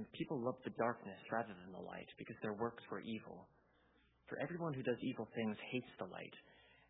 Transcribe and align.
and 0.00 0.08
people 0.16 0.40
loved 0.40 0.64
the 0.64 0.72
darkness 0.80 1.20
rather 1.28 1.52
than 1.52 1.76
the 1.76 1.84
light, 1.84 2.08
because 2.16 2.40
their 2.40 2.56
works 2.56 2.80
were 2.88 3.04
evil. 3.04 3.44
For 4.32 4.40
everyone 4.40 4.72
who 4.72 4.80
does 4.80 4.96
evil 5.04 5.28
things 5.36 5.60
hates 5.68 5.92
the 6.00 6.08
light, 6.08 6.32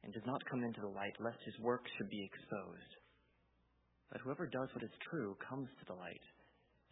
and 0.07 0.15
does 0.15 0.23
not 0.31 0.47
come 0.47 0.63
into 0.63 0.79
the 0.79 0.95
light, 0.95 1.19
lest 1.19 1.43
his 1.43 1.59
works 1.59 1.91
should 1.99 2.07
be 2.07 2.23
exposed. 2.23 2.93
But 4.15 4.23
whoever 4.23 4.47
does 4.47 4.71
what 4.71 4.87
is 4.87 4.95
true 5.11 5.35
comes 5.43 5.67
to 5.67 5.87
the 5.91 5.99
light, 5.99 6.23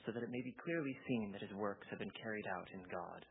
so 0.03 0.11
that 0.11 0.27
it 0.27 0.35
may 0.35 0.43
be 0.43 0.59
clearly 0.59 0.99
seen 1.07 1.31
that 1.31 1.47
his 1.47 1.55
works 1.55 1.87
have 1.87 2.03
been 2.03 2.19
carried 2.19 2.51
out 2.51 2.67
in 2.75 2.83
God. 2.91 3.23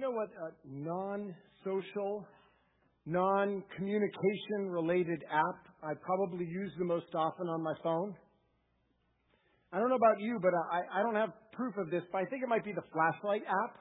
You 0.00 0.06
know 0.06 0.16
what 0.16 0.30
uh, 0.40 0.46
a 0.46 0.50
non 0.64 1.34
social, 1.62 2.24
non 3.04 3.62
communication 3.76 4.70
related 4.70 5.22
app 5.30 5.68
I 5.82 5.92
probably 6.00 6.46
use 6.46 6.72
the 6.78 6.86
most 6.86 7.14
often 7.14 7.46
on 7.48 7.62
my 7.62 7.74
phone? 7.82 8.14
I 9.74 9.78
don't 9.78 9.90
know 9.90 10.00
about 10.00 10.18
you, 10.18 10.38
but 10.40 10.52
I, 10.72 11.00
I 11.00 11.02
don't 11.02 11.16
have 11.16 11.34
proof 11.52 11.74
of 11.76 11.90
this, 11.90 12.02
but 12.12 12.22
I 12.22 12.24
think 12.24 12.42
it 12.42 12.48
might 12.48 12.64
be 12.64 12.72
the 12.72 12.84
flashlight 12.94 13.42
app. 13.46 13.76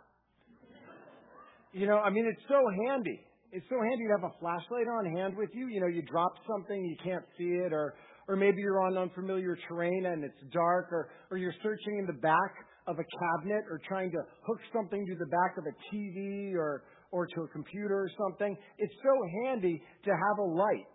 You 1.71 1.87
know, 1.87 1.99
I 1.99 2.09
mean, 2.09 2.25
it's 2.25 2.45
so 2.49 2.59
handy. 2.85 3.21
It's 3.53 3.65
so 3.69 3.77
handy 3.79 4.03
to 4.03 4.11
have 4.19 4.29
a 4.29 4.39
flashlight 4.41 4.87
on 4.99 5.15
hand 5.15 5.37
with 5.37 5.51
you. 5.53 5.67
You 5.67 5.79
know, 5.79 5.87
you 5.87 6.01
drop 6.01 6.33
something, 6.45 6.83
you 6.83 6.97
can't 7.01 7.23
see 7.37 7.63
it, 7.63 7.71
or, 7.71 7.95
or 8.27 8.35
maybe 8.35 8.57
you're 8.59 8.81
on 8.81 8.97
unfamiliar 8.97 9.57
terrain 9.69 10.05
and 10.05 10.25
it's 10.25 10.53
dark, 10.53 10.91
or, 10.91 11.11
or 11.31 11.37
you're 11.37 11.55
searching 11.63 11.97
in 11.99 12.05
the 12.07 12.19
back 12.19 12.51
of 12.89 12.97
a 12.97 13.05
cabinet 13.05 13.63
or 13.69 13.79
trying 13.87 14.09
to 14.11 14.17
hook 14.45 14.59
something 14.73 15.05
to 15.05 15.15
the 15.15 15.27
back 15.27 15.57
of 15.57 15.63
a 15.69 15.95
TV 15.95 16.55
or, 16.55 16.83
or 17.11 17.27
to 17.27 17.41
a 17.43 17.47
computer 17.49 18.01
or 18.01 18.09
something. 18.17 18.57
It's 18.79 18.93
so 19.03 19.13
handy 19.45 19.81
to 20.05 20.09
have 20.09 20.37
a 20.39 20.49
light 20.49 20.89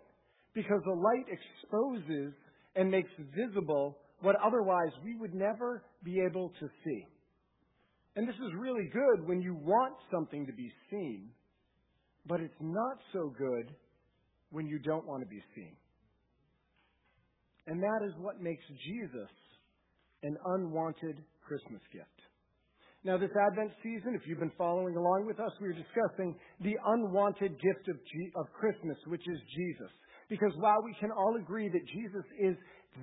because 0.53 0.81
the 0.83 0.91
light 0.91 1.25
exposes 1.31 2.33
and 2.75 2.91
makes 2.91 3.09
visible 3.33 3.97
what 4.21 4.35
otherwise 4.45 4.91
we 5.03 5.15
would 5.15 5.33
never 5.33 5.83
be 6.03 6.19
able 6.19 6.51
to 6.59 6.67
see. 6.83 7.05
And 8.17 8.27
this 8.27 8.35
is 8.35 8.51
really 8.57 8.89
good 8.91 9.27
when 9.27 9.41
you 9.41 9.55
want 9.55 9.93
something 10.11 10.45
to 10.45 10.53
be 10.53 10.71
seen, 10.89 11.29
but 12.25 12.41
it's 12.41 12.53
not 12.59 12.97
so 13.13 13.33
good 13.37 13.73
when 14.51 14.67
you 14.67 14.79
don't 14.79 15.05
want 15.07 15.23
to 15.23 15.29
be 15.29 15.41
seen. 15.55 15.75
And 17.67 17.81
that 17.81 18.05
is 18.05 18.13
what 18.19 18.41
makes 18.41 18.63
Jesus 18.85 19.29
an 20.23 20.37
unwanted 20.45 21.23
Christmas 21.45 21.81
gift. 21.93 22.19
Now, 23.05 23.17
this 23.21 23.29
Advent 23.37 23.71
season, 23.83 24.17
if 24.17 24.25
you've 24.25 24.41
been 24.41 24.57
following 24.57 24.97
along 24.97 25.25
with 25.27 25.39
us, 25.39 25.51
we 25.61 25.69
are 25.69 25.77
discussing 25.77 26.33
the 26.59 26.73
unwanted 26.73 27.53
gift 27.61 27.85
of, 27.87 27.97
of 28.35 28.45
Christmas, 28.57 28.97
which 29.05 29.21
is 29.29 29.37
Jesus. 29.53 29.93
Because 30.27 30.53
while 30.57 30.81
we 30.83 30.95
can 30.99 31.11
all 31.11 31.37
agree 31.37 31.69
that 31.69 31.85
Jesus 31.85 32.25
is 32.41 32.55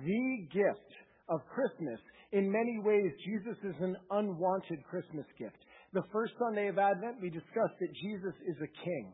the 0.03 0.47
gift 0.51 0.91
of 1.29 1.39
Christmas, 1.47 1.99
in 2.33 2.51
many 2.51 2.79
ways, 2.83 3.11
Jesus 3.23 3.55
is 3.63 3.75
an 3.79 3.95
unwanted 4.11 4.83
Christmas 4.89 5.25
gift. 5.39 5.55
The 5.93 6.03
first 6.11 6.33
Sunday 6.37 6.67
of 6.67 6.77
Advent, 6.77 7.21
we 7.21 7.29
discussed 7.29 7.79
that 7.79 7.93
Jesus 7.95 8.35
is 8.43 8.57
a 8.59 8.71
king. 8.83 9.13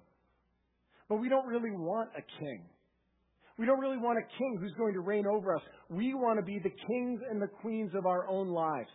But 1.08 1.18
we 1.18 1.30
don't 1.30 1.46
really 1.46 1.72
want 1.72 2.09
a 2.18 2.24
king. 2.40 2.66
We 3.59 3.66
don't 3.66 3.80
really 3.80 3.98
want 3.98 4.18
a 4.18 4.38
king 4.38 4.58
who's 4.59 4.74
going 4.78 4.94
to 4.94 5.02
reign 5.02 5.26
over 5.28 5.56
us. 5.56 5.62
We 5.90 6.14
want 6.14 6.40
to 6.40 6.46
be 6.46 6.58
the 6.58 6.74
kings 6.88 7.20
and 7.30 7.42
the 7.42 7.52
queens 7.62 7.92
of 7.94 8.06
our 8.06 8.26
own 8.28 8.48
lives. 8.48 8.90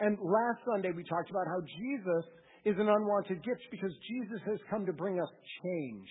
And 0.00 0.18
last 0.18 0.60
Sunday 0.64 0.92
we 0.96 1.04
talked 1.04 1.30
about 1.30 1.46
how 1.46 1.60
Jesus 1.60 2.24
is 2.64 2.76
an 2.78 2.88
unwanted 2.88 3.44
gift 3.44 3.60
because 3.70 3.92
Jesus 4.08 4.40
has 4.46 4.58
come 4.70 4.86
to 4.86 4.92
bring 4.92 5.20
us 5.20 5.28
change. 5.62 6.08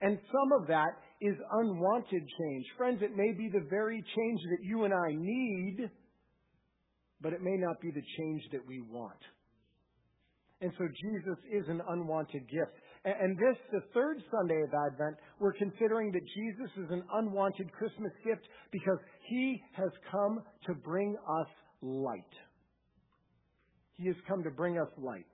And 0.00 0.18
some 0.30 0.60
of 0.60 0.68
that 0.68 0.90
is 1.20 1.34
unwanted 1.52 2.22
change. 2.22 2.64
Friends, 2.76 3.00
it 3.02 3.16
may 3.16 3.32
be 3.32 3.48
the 3.52 3.66
very 3.70 4.02
change 4.14 4.40
that 4.50 4.62
you 4.62 4.84
and 4.84 4.92
I 4.92 5.08
need, 5.10 5.90
but 7.20 7.32
it 7.32 7.42
may 7.42 7.56
not 7.56 7.80
be 7.80 7.90
the 7.90 8.02
change 8.18 8.42
that 8.52 8.66
we 8.66 8.80
want. 8.80 9.18
And 10.60 10.72
so 10.78 10.84
Jesus 10.86 11.38
is 11.52 11.64
an 11.68 11.80
unwanted 11.88 12.48
gift. 12.48 12.76
And 13.04 13.36
this, 13.36 13.56
the 13.72 13.82
third 13.94 14.22
Sunday 14.30 14.60
of 14.62 14.70
Advent, 14.92 15.16
we're 15.38 15.52
considering 15.52 16.10
that 16.12 16.22
Jesus 16.34 16.70
is 16.76 16.90
an 16.90 17.04
unwanted 17.14 17.72
Christmas 17.72 18.12
gift 18.24 18.42
because 18.72 18.98
he 19.28 19.62
has 19.76 19.90
come 20.10 20.40
to 20.66 20.74
bring 20.74 21.16
us 21.40 21.46
light. 21.82 22.22
He 23.98 24.06
has 24.06 24.16
come 24.28 24.42
to 24.42 24.50
bring 24.50 24.78
us 24.78 24.88
light. 24.98 25.26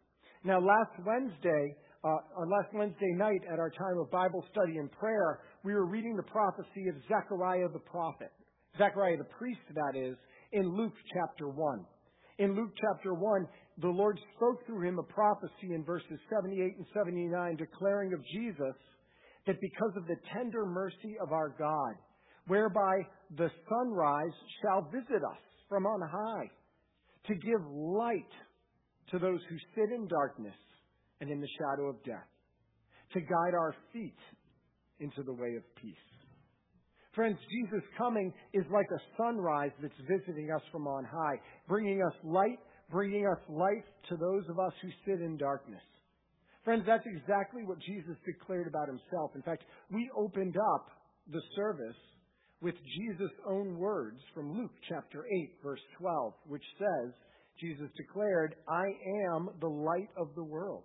Now, 0.45 0.61
last 0.61 0.93
Wednesday, 1.05 1.77
uh, 2.05 2.17
last 2.47 2.75
Wednesday 2.75 3.15
night 3.15 3.43
at 3.53 3.59
our 3.59 3.71
time 3.71 3.99
of 3.99 4.11
Bible 4.11 4.45
study 4.51 4.79
and 4.79 4.91
prayer, 4.93 5.41
we 5.65 5.75
were 5.75 5.87
reading 5.87 6.17
the 6.17 6.23
prophecy 6.25 6.89
of 6.89 6.97
Zechariah 7.09 7.69
the 7.73 7.79
prophet. 7.79 8.31
Zechariah 8.79 9.19
the 9.19 9.31
priest, 9.39 9.61
that 9.75 9.99
is, 9.99 10.17
in 10.53 10.69
Luke 10.77 10.95
chapter 11.15 11.49
1. 11.49 11.85
In 12.39 12.57
Luke 12.57 12.73
chapter 12.81 13.15
1, 13.15 13.47
the 13.79 13.89
Lord 13.89 14.19
spoke 14.37 14.67
through 14.67 14.87
him 14.87 14.99
a 14.99 15.03
prophecy 15.03 15.75
in 15.75 15.85
verses 15.85 16.19
78 16.29 16.77
and 16.77 16.87
79, 16.95 17.57
declaring 17.57 18.13
of 18.13 18.21
Jesus 18.33 18.77
that 19.47 19.61
because 19.61 19.93
of 19.97 20.07
the 20.07 20.17
tender 20.35 20.67
mercy 20.67 21.17
of 21.21 21.33
our 21.33 21.55
God, 21.59 21.95
whereby 22.47 22.99
the 23.37 23.51
sunrise 23.69 24.35
shall 24.63 24.89
visit 24.91 25.23
us 25.23 25.39
from 25.69 25.87
on 25.87 26.01
high, 26.01 26.51
to 27.27 27.35
give 27.35 27.61
light 27.71 28.33
to 29.13 29.19
those 29.19 29.41
who 29.49 29.57
sit 29.75 29.95
in 29.95 30.09
darkness 30.09 30.57
and 31.21 31.31
in 31.31 31.41
the 31.41 31.49
shadow 31.59 31.89
of 31.89 32.03
death, 32.05 32.27
to 33.13 33.21
guide 33.21 33.55
our 33.55 33.75
feet 33.93 34.19
into 35.01 35.23
the 35.23 35.33
way 35.33 35.55
of 35.57 35.63
peace. 35.77 35.95
Friends, 37.15 37.37
Jesus' 37.51 37.85
coming 37.99 38.33
is 38.55 38.65
like 38.73 38.89
a 38.91 39.03
sunrise 39.19 39.73
that's 39.83 39.93
visiting 40.09 40.51
us 40.51 40.63
from 40.73 40.87
on 40.87 41.05
high, 41.05 41.37
bringing 41.69 42.03
us 42.03 42.15
light, 42.25 42.59
bringing 42.91 43.27
us 43.27 43.39
life 43.49 43.85
to 44.09 44.17
those 44.17 44.45
of 44.49 44.59
us 44.59 44.73
who 44.81 44.89
sit 45.07 45.21
in 45.21 45.37
darkness. 45.37 45.83
Friends, 46.65 46.85
that's 46.87 47.05
exactly 47.05 47.65
what 47.65 47.79
Jesus 47.81 48.17
declared 48.25 48.67
about 48.67 48.89
himself. 48.89 49.33
In 49.35 49.43
fact, 49.43 49.65
we 49.91 50.11
opened 50.17 50.57
up 50.57 50.87
the 51.31 51.43
service 51.55 51.97
with 52.63 52.77
Jesus' 52.97 53.33
own 53.47 53.77
words 53.77 54.21
from 54.33 54.57
Luke 54.57 54.73
chapter 54.89 55.27
8, 55.27 55.51
verse 55.63 55.81
12, 55.99 56.33
which 56.47 56.65
says, 56.79 57.13
Jesus 57.61 57.89
declared, 57.97 58.55
I 58.69 58.87
am 59.35 59.49
the 59.61 59.69
light 59.69 60.09
of 60.17 60.35
the 60.35 60.45
world. 60.45 60.85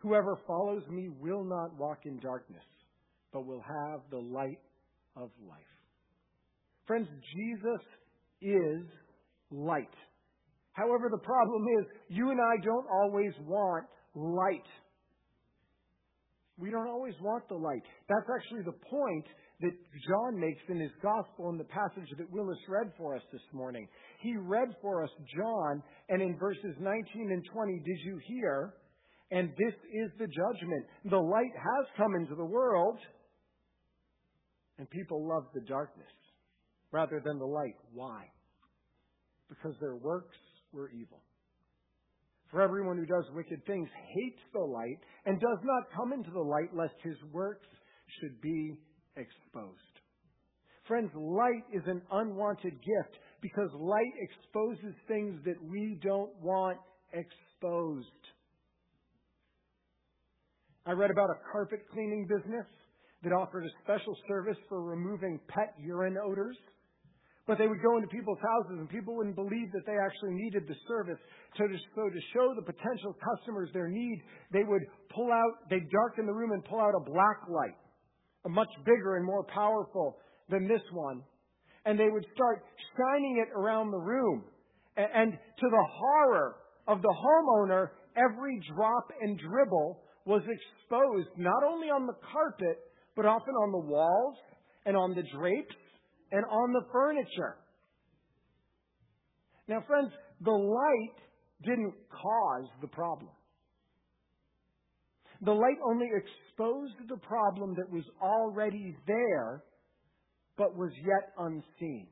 Whoever 0.00 0.38
follows 0.46 0.82
me 0.88 1.08
will 1.20 1.44
not 1.44 1.76
walk 1.78 2.00
in 2.04 2.18
darkness, 2.20 2.62
but 3.32 3.46
will 3.46 3.62
have 3.62 4.00
the 4.10 4.18
light 4.18 4.60
of 5.16 5.30
life. 5.48 5.58
Friends, 6.86 7.08
Jesus 7.34 7.82
is 8.40 8.86
light. 9.50 9.94
However, 10.72 11.08
the 11.10 11.24
problem 11.24 11.64
is, 11.80 11.86
you 12.08 12.30
and 12.30 12.40
I 12.40 12.62
don't 12.62 12.86
always 12.92 13.32
want 13.40 13.86
light. 14.14 14.68
We 16.58 16.70
don't 16.70 16.88
always 16.88 17.14
want 17.20 17.48
the 17.48 17.56
light. 17.56 17.82
That's 18.08 18.28
actually 18.38 18.62
the 18.62 18.78
point 18.88 19.26
that 19.60 19.72
John 20.08 20.38
makes 20.38 20.60
in 20.68 20.78
his 20.78 20.90
gospel 21.02 21.48
in 21.48 21.56
the 21.56 21.64
passage 21.64 22.08
that 22.18 22.30
Willis 22.30 22.58
read 22.68 22.92
for 22.98 23.16
us 23.16 23.22
this 23.32 23.42
morning. 23.52 23.88
He 24.20 24.36
read 24.36 24.68
for 24.82 25.02
us 25.02 25.10
John, 25.34 25.82
and 26.10 26.20
in 26.20 26.36
verses 26.36 26.76
19 26.78 27.30
and 27.32 27.42
20, 27.52 27.72
did 27.84 27.98
you 28.04 28.18
hear? 28.26 28.74
And 29.30 29.50
this 29.50 29.74
is 29.92 30.10
the 30.18 30.26
judgment. 30.26 30.84
The 31.10 31.16
light 31.16 31.52
has 31.56 31.86
come 31.96 32.14
into 32.14 32.34
the 32.34 32.44
world, 32.44 32.98
and 34.78 34.88
people 34.90 35.26
love 35.26 35.44
the 35.54 35.62
darkness 35.62 36.06
rather 36.92 37.20
than 37.24 37.38
the 37.38 37.46
light. 37.46 37.76
Why? 37.94 38.24
Because 39.48 39.74
their 39.80 39.96
works 39.96 40.36
were 40.72 40.90
evil. 40.90 41.22
For 42.50 42.60
everyone 42.62 42.98
who 42.98 43.06
does 43.06 43.24
wicked 43.34 43.64
things 43.66 43.88
hates 44.14 44.42
the 44.52 44.60
light 44.60 44.98
and 45.24 45.40
does 45.40 45.58
not 45.64 45.90
come 45.96 46.12
into 46.12 46.30
the 46.30 46.40
light 46.40 46.74
lest 46.74 46.94
his 47.02 47.16
works 47.32 47.66
should 48.20 48.40
be 48.40 48.78
exposed. 49.16 49.80
Friends, 50.86 51.10
light 51.14 51.64
is 51.72 51.82
an 51.86 52.02
unwanted 52.12 52.72
gift 52.72 53.18
because 53.42 53.70
light 53.74 54.12
exposes 54.20 54.94
things 55.08 55.40
that 55.44 55.56
we 55.62 55.98
don't 56.02 56.30
want 56.40 56.78
exposed. 57.12 58.06
I 60.86 60.92
read 60.92 61.10
about 61.10 61.30
a 61.30 61.38
carpet 61.50 61.80
cleaning 61.92 62.28
business 62.28 62.66
that 63.24 63.32
offered 63.32 63.64
a 63.64 63.70
special 63.82 64.16
service 64.28 64.58
for 64.68 64.82
removing 64.82 65.40
pet 65.48 65.74
urine 65.82 66.16
odors. 66.24 66.56
But 67.46 67.58
they 67.58 67.66
would 67.66 67.82
go 67.82 67.96
into 67.96 68.08
people's 68.08 68.42
houses 68.42 68.78
and 68.78 68.88
people 68.90 69.14
wouldn't 69.16 69.36
believe 69.36 69.70
that 69.72 69.86
they 69.86 69.94
actually 69.94 70.34
needed 70.34 70.66
the 70.66 70.74
service. 70.88 71.18
So 71.58 71.66
to, 71.66 71.78
so 71.94 72.10
to 72.10 72.20
show 72.34 72.54
the 72.54 72.62
potential 72.62 73.14
customers 73.22 73.70
their 73.72 73.88
need, 73.88 74.22
they 74.52 74.64
would 74.66 74.82
pull 75.14 75.30
out, 75.30 75.62
they'd 75.70 75.88
darken 75.90 76.26
the 76.26 76.34
room 76.34 76.50
and 76.50 76.64
pull 76.64 76.80
out 76.80 76.94
a 76.94 77.02
black 77.06 77.38
light, 77.46 77.78
much 78.48 78.70
bigger 78.84 79.16
and 79.16 79.24
more 79.24 79.44
powerful 79.44 80.16
than 80.48 80.68
this 80.68 80.82
one. 80.92 81.22
And 81.84 81.98
they 81.98 82.08
would 82.10 82.26
start 82.34 82.64
shining 82.96 83.44
it 83.46 83.52
around 83.56 83.90
the 83.90 83.98
room. 83.98 84.44
And, 84.96 85.32
to 85.32 85.68
the 85.68 85.86
horror 85.90 86.56
of 86.88 87.02
the 87.02 87.14
homeowner, 87.14 87.88
every 88.16 88.60
drop 88.74 89.10
and 89.20 89.38
dribble 89.38 90.00
was 90.24 90.42
exposed 90.42 91.28
not 91.36 91.62
only 91.68 91.88
on 91.88 92.06
the 92.06 92.16
carpet, 92.32 92.78
but 93.14 93.26
often 93.26 93.54
on 93.54 93.72
the 93.72 93.90
walls 93.90 94.36
and 94.84 94.96
on 94.96 95.14
the 95.14 95.22
drapes 95.36 95.74
and 96.32 96.44
on 96.44 96.72
the 96.72 96.82
furniture. 96.92 97.56
Now, 99.68 99.82
friends, 99.86 100.12
the 100.40 100.50
light 100.50 101.16
didn't 101.64 101.94
cause 102.10 102.68
the 102.80 102.88
problem. 102.88 103.30
The 105.42 105.52
light 105.52 105.76
only 105.84 106.08
exposed 106.14 106.94
the 107.08 107.18
problem 107.18 107.74
that 107.76 107.90
was 107.90 108.04
already 108.22 108.96
there, 109.06 109.62
but 110.56 110.76
was 110.76 110.90
yet 110.96 111.32
unseen. 111.38 112.08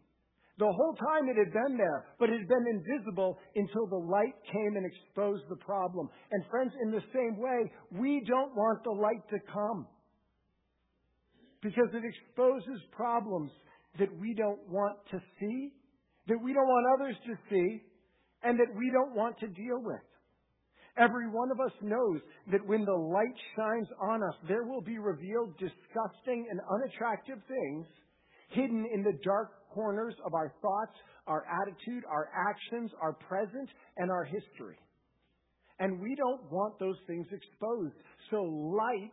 The 0.57 0.71
whole 0.71 0.95
time 0.95 1.29
it 1.29 1.37
had 1.37 1.53
been 1.53 1.77
there, 1.77 2.07
but 2.21 2.31
it 2.31 2.39
had 2.39 2.49
been 2.49 2.67
invisible 2.69 3.39
until 3.57 3.87
the 3.89 4.07
light 4.07 4.35
came 4.53 4.77
and 4.77 4.87
exposed 4.87 5.43
the 5.49 5.57
problem. 5.57 6.09
And 6.31 6.45
friends, 6.49 6.73
in 6.83 6.93
the 6.93 7.03
same 7.13 7.39
way, 7.39 7.73
we 7.91 8.23
don't 8.29 8.55
want 8.55 8.85
the 8.85 8.93
light 8.93 9.27
to 9.31 9.39
come. 9.53 9.87
Because 11.61 11.89
it 11.93 12.05
exposes 12.05 12.81
problems 12.93 13.51
that 13.99 14.15
we 14.21 14.35
don't 14.35 14.61
want 14.69 14.99
to 15.11 15.19
see, 15.41 15.73
that 16.29 16.39
we 16.41 16.53
don't 16.53 16.69
want 16.69 17.01
others 17.01 17.17
to 17.27 17.35
see, 17.51 17.83
and 18.45 18.59
that 18.61 18.73
we 18.77 18.93
don't 18.93 19.17
want 19.17 19.39
to 19.41 19.49
deal 19.49 19.83
with. 19.83 20.03
Every 20.97 21.29
one 21.29 21.51
of 21.51 21.59
us 21.59 21.73
knows 21.83 22.21
that 22.53 22.65
when 22.67 22.85
the 22.85 22.95
light 22.95 23.37
shines 23.57 23.89
on 24.01 24.23
us, 24.23 24.35
there 24.47 24.65
will 24.65 24.81
be 24.81 24.99
revealed 24.99 25.59
disgusting 25.59 26.47
and 26.51 26.61
unattractive 26.71 27.39
things 27.49 27.87
hidden 28.51 28.87
in 28.95 29.03
the 29.03 29.19
dark 29.25 29.51
corners 29.73 30.15
of 30.25 30.35
our 30.35 30.53
thoughts, 30.63 30.97
our 31.27 31.45
attitude, 31.63 32.05
our 32.09 32.29
actions, 32.49 32.93
our 33.03 33.13
present, 33.13 33.69
and 33.97 34.11
our 34.11 34.25
history. 34.25 34.77
And 35.81 36.01
we 36.01 36.15
don't 36.15 36.51
want 36.53 36.79
those 36.79 36.97
things 37.09 37.27
exposed. 37.33 37.95
So 38.31 38.43
light 38.43 39.11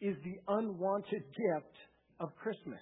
is 0.00 0.16
the 0.22 0.36
unwanted 0.46 1.22
gift 1.22 1.74
of 2.20 2.28
Christmas. 2.36 2.80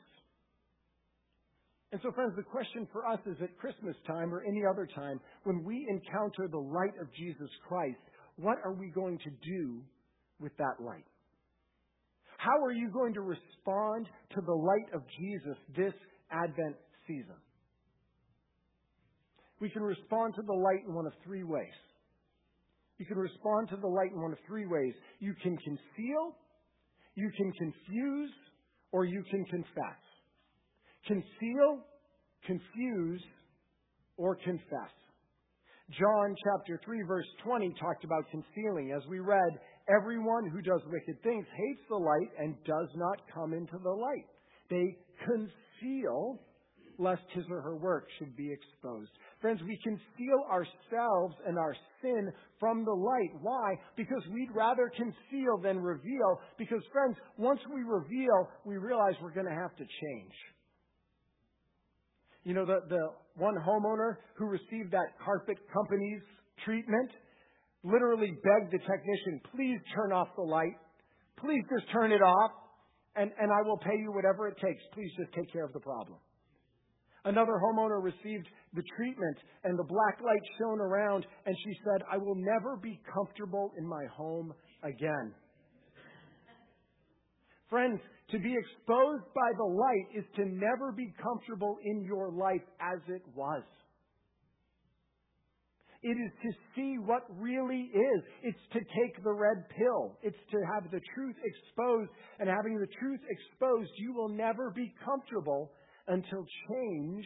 And 1.92 2.00
so, 2.02 2.10
friends, 2.12 2.32
the 2.36 2.42
question 2.42 2.88
for 2.90 3.06
us 3.06 3.20
is 3.26 3.36
at 3.42 3.56
Christmas 3.58 3.94
time 4.06 4.32
or 4.32 4.42
any 4.48 4.62
other 4.64 4.88
time, 4.94 5.20
when 5.44 5.62
we 5.62 5.86
encounter 5.90 6.48
the 6.50 6.58
light 6.58 6.94
of 6.98 7.06
Jesus 7.12 7.50
Christ, 7.68 8.00
what 8.36 8.56
are 8.64 8.72
we 8.72 8.88
going 8.88 9.18
to 9.18 9.30
do 9.44 9.82
with 10.40 10.56
that 10.56 10.80
light? 10.80 11.04
How 12.38 12.64
are 12.64 12.72
you 12.72 12.90
going 12.90 13.12
to 13.12 13.20
respond 13.20 14.08
to 14.34 14.40
the 14.40 14.54
light 14.54 14.94
of 14.94 15.02
Jesus 15.20 15.56
this 15.76 15.92
Advent 16.30 16.76
season? 17.06 17.36
We 19.60 19.68
can 19.68 19.82
respond 19.82 20.34
to 20.36 20.42
the 20.42 20.52
light 20.52 20.80
in 20.88 20.94
one 20.94 21.06
of 21.06 21.12
three 21.24 21.44
ways. 21.44 21.76
You 22.98 23.04
can 23.04 23.18
respond 23.18 23.68
to 23.68 23.76
the 23.76 23.86
light 23.86 24.12
in 24.12 24.20
one 24.20 24.32
of 24.32 24.38
three 24.46 24.66
ways. 24.66 24.94
You 25.20 25.34
can 25.42 25.58
conceal, 25.58 26.34
you 27.16 27.30
can 27.36 27.52
confuse, 27.52 28.30
or 28.92 29.04
you 29.04 29.22
can 29.30 29.44
confess 29.44 30.00
conceal, 31.06 31.80
confuse, 32.46 33.22
or 34.16 34.36
confess. 34.36 34.92
John 35.98 36.34
chapter 36.44 36.80
3 36.84 37.02
verse 37.02 37.26
20 37.44 37.74
talked 37.80 38.04
about 38.04 38.24
concealing. 38.30 38.92
As 38.92 39.02
we 39.08 39.18
read, 39.18 39.58
everyone 39.88 40.48
who 40.50 40.62
does 40.62 40.80
wicked 40.86 41.22
things 41.22 41.46
hates 41.56 41.80
the 41.88 41.96
light 41.96 42.30
and 42.38 42.54
does 42.64 42.88
not 42.94 43.18
come 43.34 43.52
into 43.52 43.78
the 43.82 43.90
light. 43.90 44.26
They 44.70 44.96
conceal 45.24 46.40
lest 46.98 47.22
his 47.34 47.44
or 47.50 47.60
her 47.60 47.76
work 47.76 48.06
should 48.18 48.36
be 48.36 48.52
exposed. 48.52 49.10
Friends, 49.40 49.60
we 49.66 49.78
conceal 49.82 50.44
ourselves 50.50 51.34
and 51.46 51.58
our 51.58 51.74
sin 52.00 52.30
from 52.60 52.84
the 52.84 52.92
light. 52.92 53.30
Why? 53.40 53.74
Because 53.96 54.22
we'd 54.32 54.54
rather 54.54 54.90
conceal 54.96 55.58
than 55.62 55.80
reveal. 55.80 56.40
Because, 56.58 56.82
friends, 56.92 57.16
once 57.38 57.60
we 57.74 57.82
reveal, 57.82 58.48
we 58.64 58.76
realize 58.76 59.14
we're 59.20 59.34
going 59.34 59.46
to 59.46 59.52
have 59.52 59.74
to 59.76 59.84
change. 59.84 60.32
You 62.44 62.54
know, 62.54 62.66
the, 62.66 62.80
the 62.88 63.08
one 63.36 63.54
homeowner 63.54 64.16
who 64.34 64.46
received 64.46 64.90
that 64.92 65.14
carpet 65.24 65.56
company's 65.72 66.22
treatment 66.64 67.10
literally 67.84 68.30
begged 68.42 68.72
the 68.72 68.78
technician, 68.78 69.40
please 69.54 69.78
turn 69.94 70.12
off 70.12 70.28
the 70.36 70.42
light. 70.42 70.74
Please 71.38 71.62
just 71.76 71.90
turn 71.92 72.12
it 72.12 72.22
off, 72.22 72.52
and, 73.16 73.30
and 73.40 73.50
I 73.50 73.66
will 73.66 73.78
pay 73.78 73.96
you 73.98 74.12
whatever 74.12 74.46
it 74.48 74.56
takes. 74.64 74.82
Please 74.94 75.10
just 75.18 75.32
take 75.34 75.52
care 75.52 75.64
of 75.64 75.72
the 75.72 75.80
problem. 75.80 76.18
Another 77.24 77.52
homeowner 77.52 78.02
received 78.02 78.48
the 78.74 78.82
treatment, 78.96 79.36
and 79.64 79.78
the 79.78 79.84
black 79.84 80.20
light 80.24 80.42
shone 80.58 80.80
around, 80.80 81.24
and 81.46 81.56
she 81.64 81.72
said, 81.84 82.02
I 82.10 82.16
will 82.16 82.34
never 82.34 82.76
be 82.76 83.00
comfortable 83.12 83.72
in 83.78 83.86
my 83.86 84.04
home 84.16 84.52
again. 84.82 85.32
Friends, 87.70 88.00
to 88.30 88.38
be 88.38 88.54
exposed 88.54 89.24
by 89.34 89.50
the 89.56 89.64
light 89.64 90.06
is 90.16 90.24
to 90.36 90.44
never 90.46 90.92
be 90.92 91.12
comfortable 91.22 91.76
in 91.84 92.04
your 92.04 92.30
life 92.30 92.62
as 92.80 93.00
it 93.08 93.22
was. 93.34 93.62
It 96.02 96.18
is 96.18 96.32
to 96.42 96.50
see 96.74 96.96
what 96.98 97.22
really 97.38 97.90
is. 97.94 98.22
It's 98.42 98.66
to 98.72 98.80
take 98.80 99.22
the 99.22 99.32
red 99.32 99.68
pill. 99.78 100.18
It's 100.22 100.36
to 100.50 100.58
have 100.74 100.90
the 100.90 101.00
truth 101.14 101.36
exposed. 101.44 102.10
And 102.40 102.48
having 102.48 102.76
the 102.78 102.88
truth 102.98 103.20
exposed, 103.30 103.90
you 103.98 104.12
will 104.12 104.28
never 104.28 104.70
be 104.70 104.92
comfortable 105.04 105.70
until 106.08 106.44
change 106.68 107.24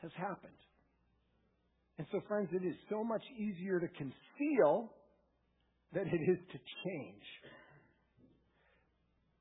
has 0.00 0.12
happened. 0.16 0.52
And 1.98 2.06
so, 2.12 2.20
friends, 2.28 2.50
it 2.52 2.64
is 2.64 2.76
so 2.88 3.02
much 3.02 3.22
easier 3.36 3.80
to 3.80 3.88
conceal 3.88 4.92
than 5.92 6.06
it 6.06 6.30
is 6.30 6.38
to 6.52 6.58
change 6.84 7.22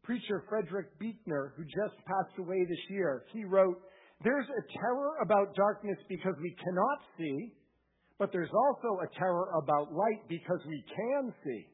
preacher 0.03 0.43
Frederick 0.49 0.97
Buechner, 0.99 1.53
who 1.55 1.63
just 1.63 1.97
passed 2.05 2.37
away 2.37 2.65
this 2.67 2.89
year, 2.89 3.23
he 3.33 3.43
wrote, 3.43 3.81
There's 4.23 4.45
a 4.45 4.79
terror 4.79 5.13
about 5.23 5.55
darkness 5.55 5.97
because 6.09 6.35
we 6.41 6.55
cannot 6.63 6.99
see, 7.17 7.53
but 8.19 8.31
there's 8.31 8.51
also 8.53 8.99
a 9.01 9.19
terror 9.19 9.49
about 9.61 9.93
light 9.93 10.27
because 10.29 10.59
we 10.67 10.83
can 10.95 11.33
see. 11.43 11.67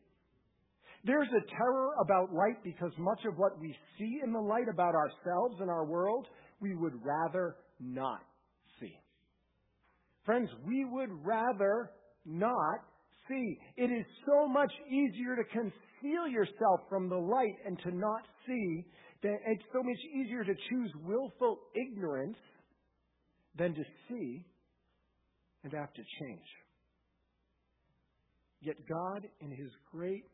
There's 1.06 1.30
a 1.30 1.58
terror 1.58 1.92
about 2.04 2.34
light 2.34 2.64
because 2.64 2.92
much 2.98 3.22
of 3.26 3.38
what 3.38 3.60
we 3.60 3.76
see 3.98 4.20
in 4.24 4.34
the 4.34 4.40
light 4.40 4.68
about 4.72 4.96
ourselves 4.96 5.56
and 5.62 5.70
our 5.70 5.86
world, 5.86 6.28
we 6.60 6.76
would 6.76 6.94
rather 7.04 7.56
not 7.80 8.20
see. 8.80 8.94
Friends, 10.26 10.50
we 10.68 10.86
would 10.86 11.10
rather 11.26 11.92
not 12.26 12.80
see. 13.30 13.60
It 13.78 13.92
is 13.92 14.06
so 14.26 14.48
much 14.48 14.72
easier 14.90 15.36
to 15.36 15.44
conceal 15.44 16.28
yourself 16.28 16.82
from 16.90 17.08
the 17.08 17.16
light 17.16 17.56
and 17.66 17.80
to 17.84 17.96
not 17.96 18.24
see, 18.48 18.86
it's 19.22 19.64
so 19.74 19.84
much 19.84 19.98
easier 20.14 20.44
to 20.44 20.54
choose 20.54 20.92
willful 21.06 21.60
ignorance 21.76 22.38
than 23.58 23.74
to 23.76 23.84
see 24.08 24.46
and 25.64 25.74
have 25.74 25.94
to 25.94 26.02
change. 26.22 26.48
Yet 28.62 28.76
God, 28.88 29.26
in 29.42 29.52
His 29.52 29.72
great 29.92 30.26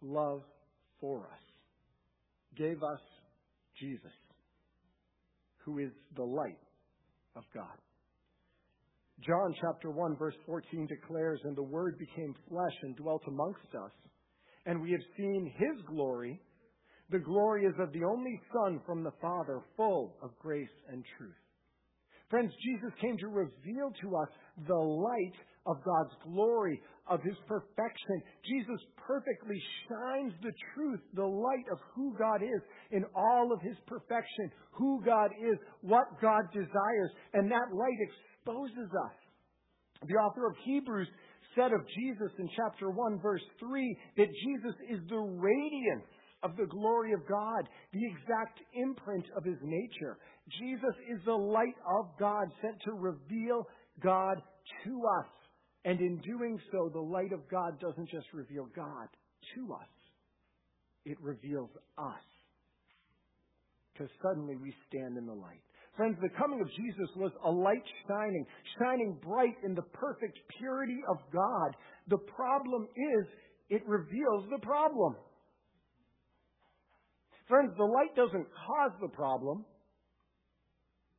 love 0.00 0.42
for 1.00 1.20
us, 1.26 1.40
gave 2.56 2.82
us 2.82 3.00
Jesus, 3.80 4.12
who 5.64 5.78
is 5.78 5.90
the 6.16 6.22
light 6.22 6.58
of 7.36 7.42
God. 7.52 7.78
John 9.26 9.54
chapter 9.60 9.90
1 9.90 10.16
verse 10.16 10.34
14 10.46 10.86
declares, 10.86 11.40
And 11.44 11.56
the 11.56 11.62
Word 11.62 11.98
became 11.98 12.34
flesh 12.48 12.76
and 12.82 12.96
dwelt 12.96 13.22
amongst 13.26 13.74
us 13.74 13.92
and 14.66 14.80
we 14.80 14.92
have 14.92 15.00
seen 15.16 15.52
his 15.56 15.84
glory. 15.86 16.40
The 17.10 17.18
glory 17.18 17.64
is 17.64 17.74
of 17.78 17.92
the 17.92 18.04
only 18.04 18.40
Son 18.52 18.80
from 18.86 19.04
the 19.04 19.12
Father, 19.20 19.60
full 19.76 20.16
of 20.22 20.30
grace 20.38 20.72
and 20.88 21.04
truth. 21.18 21.34
Friends, 22.30 22.50
Jesus 22.64 22.90
came 23.00 23.18
to 23.18 23.28
reveal 23.28 23.92
to 24.00 24.16
us 24.16 24.28
the 24.66 24.74
light 24.74 25.36
of 25.66 25.76
God's 25.84 26.14
glory, 26.24 26.80
of 27.06 27.20
His 27.22 27.36
perfection. 27.46 28.22
Jesus 28.44 28.80
perfectly 29.06 29.60
shines 29.86 30.32
the 30.42 30.52
truth, 30.74 31.00
the 31.14 31.24
light 31.24 31.64
of 31.70 31.78
who 31.94 32.16
God 32.18 32.42
is 32.42 32.62
in 32.90 33.04
all 33.14 33.52
of 33.52 33.60
His 33.60 33.76
perfection, 33.86 34.50
who 34.72 35.02
God 35.04 35.30
is, 35.38 35.58
what 35.82 36.04
God 36.20 36.44
desires, 36.52 37.10
and 37.34 37.50
that 37.50 37.68
light 37.72 38.00
exposes 38.44 38.90
us. 38.92 39.12
The 40.06 40.14
author 40.14 40.46
of 40.46 40.54
Hebrews 40.64 41.08
said 41.56 41.72
of 41.72 41.86
Jesus 41.96 42.30
in 42.38 42.48
chapter 42.56 42.90
1, 42.90 43.20
verse 43.22 43.42
3, 43.60 43.98
that 44.16 44.26
Jesus 44.26 44.74
is 44.90 45.00
the 45.08 45.16
radiance 45.16 46.04
of 46.42 46.56
the 46.56 46.66
glory 46.66 47.12
of 47.12 47.26
God, 47.28 47.68
the 47.92 48.04
exact 48.04 48.60
imprint 48.74 49.24
of 49.36 49.44
his 49.44 49.56
nature. 49.62 50.18
Jesus 50.60 50.94
is 51.10 51.20
the 51.24 51.32
light 51.32 51.76
of 51.98 52.06
God 52.18 52.48
sent 52.60 52.74
to 52.84 52.92
reveal 52.92 53.66
God 54.02 54.36
to 54.84 55.02
us. 55.20 55.30
And 55.86 56.00
in 56.00 56.20
doing 56.20 56.58
so, 56.72 56.90
the 56.92 57.00
light 57.00 57.32
of 57.32 57.48
God 57.50 57.80
doesn't 57.80 58.10
just 58.10 58.26
reveal 58.34 58.66
God 58.74 59.08
to 59.54 59.74
us, 59.74 59.88
it 61.04 61.18
reveals 61.20 61.70
us. 61.98 62.24
Because 63.92 64.10
suddenly 64.22 64.56
we 64.56 64.74
stand 64.88 65.16
in 65.16 65.26
the 65.26 65.32
light. 65.32 65.62
Friends, 65.96 66.16
the 66.20 66.28
coming 66.36 66.60
of 66.60 66.68
Jesus 66.70 67.08
was 67.16 67.30
a 67.44 67.50
light 67.50 67.84
shining, 68.08 68.44
shining 68.78 69.16
bright 69.22 69.54
in 69.64 69.74
the 69.74 69.82
perfect 69.92 70.38
purity 70.58 70.98
of 71.08 71.18
God. 71.32 71.76
The 72.08 72.18
problem 72.18 72.88
is, 72.96 73.26
it 73.70 73.82
reveals 73.86 74.44
the 74.50 74.58
problem. 74.58 75.14
Friends, 77.48 77.72
the 77.76 77.84
light 77.84 78.14
doesn't 78.16 78.46
cause 78.66 78.92
the 79.00 79.08
problem. 79.08 79.64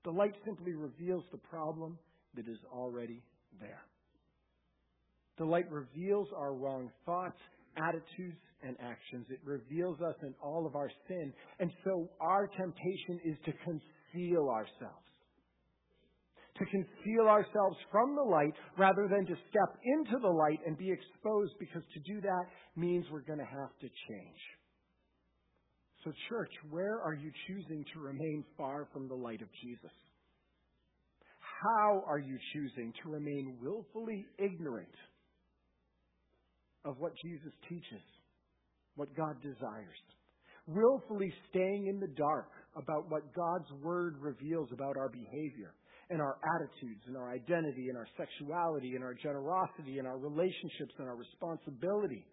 The 0.04 0.12
light 0.12 0.36
simply 0.46 0.74
reveals 0.74 1.24
the 1.32 1.38
problem 1.38 1.98
that 2.36 2.48
is 2.48 2.60
already 2.72 3.24
there. 3.60 3.82
The 5.38 5.46
light 5.46 5.70
reveals 5.72 6.28
our 6.36 6.54
wrong 6.54 6.92
thoughts, 7.06 7.40
attitudes, 7.78 8.40
and 8.64 8.76
actions. 8.80 9.26
It 9.30 9.40
reveals 9.44 10.00
us 10.02 10.16
in 10.24 10.34
all 10.42 10.66
of 10.66 10.76
our 10.76 10.90
sin. 11.08 11.34
And 11.60 11.72
so 11.84 12.10
our 12.20 12.48
temptation 12.48 13.20
is 13.24 13.36
to 13.46 13.52
conceal 14.16 14.50
ourselves. 14.50 15.02
To 16.58 16.66
conceal 16.66 17.28
ourselves 17.28 17.78
from 17.92 18.16
the 18.16 18.24
light 18.24 18.54
rather 18.78 19.08
than 19.10 19.26
to 19.26 19.36
step 19.50 19.78
into 19.84 20.18
the 20.22 20.30
light 20.30 20.60
and 20.66 20.78
be 20.78 20.90
exposed 20.90 21.54
because 21.60 21.84
to 21.94 22.14
do 22.14 22.22
that 22.22 22.46
means 22.78 23.06
we're 23.12 23.28
going 23.28 23.40
to 23.40 23.46
have 23.46 23.76
to 23.82 23.88
change. 23.88 24.42
So, 26.04 26.14
church, 26.30 26.52
where 26.70 27.02
are 27.02 27.14
you 27.14 27.32
choosing 27.48 27.84
to 27.94 28.00
remain 28.00 28.46
far 28.58 28.88
from 28.94 29.10
the 29.10 29.16
light 29.16 29.42
of 29.42 29.50
Jesus? 29.62 29.92
How 31.40 32.04
are 32.08 32.20
you 32.20 32.38
choosing 32.54 32.94
to 33.04 33.10
remain 33.10 33.58
willfully 33.62 34.26
ignorant 34.38 34.96
of 36.86 36.96
what 37.00 37.12
Jesus 37.22 37.52
teaches, 37.68 38.06
what 38.96 39.14
God 39.18 39.42
desires? 39.42 39.98
Willfully 40.68 41.32
staying 41.50 41.88
in 41.88 42.00
the 42.00 42.14
dark 42.18 42.50
about 42.76 43.10
what 43.10 43.34
God's 43.36 43.70
Word 43.84 44.16
reveals 44.20 44.70
about 44.74 44.98
our 44.98 45.10
behavior 45.10 45.74
and 46.10 46.22
our 46.22 46.38
attitudes 46.56 47.02
and 47.08 47.16
our 47.18 47.32
identity 47.32 47.90
and 47.90 47.98
our 47.98 48.08
sexuality 48.18 48.94
and 48.96 49.04
our 49.04 49.14
generosity 49.14 49.98
and 50.00 50.08
our 50.08 50.18
relationships 50.18 50.94
and 50.98 51.08
our 51.08 51.16
responsibility. 51.16 52.26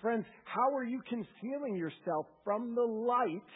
Friends, 0.00 0.24
how 0.44 0.74
are 0.74 0.84
you 0.84 1.00
concealing 1.08 1.76
yourself 1.76 2.26
from 2.44 2.74
the 2.74 2.82
light 2.82 3.50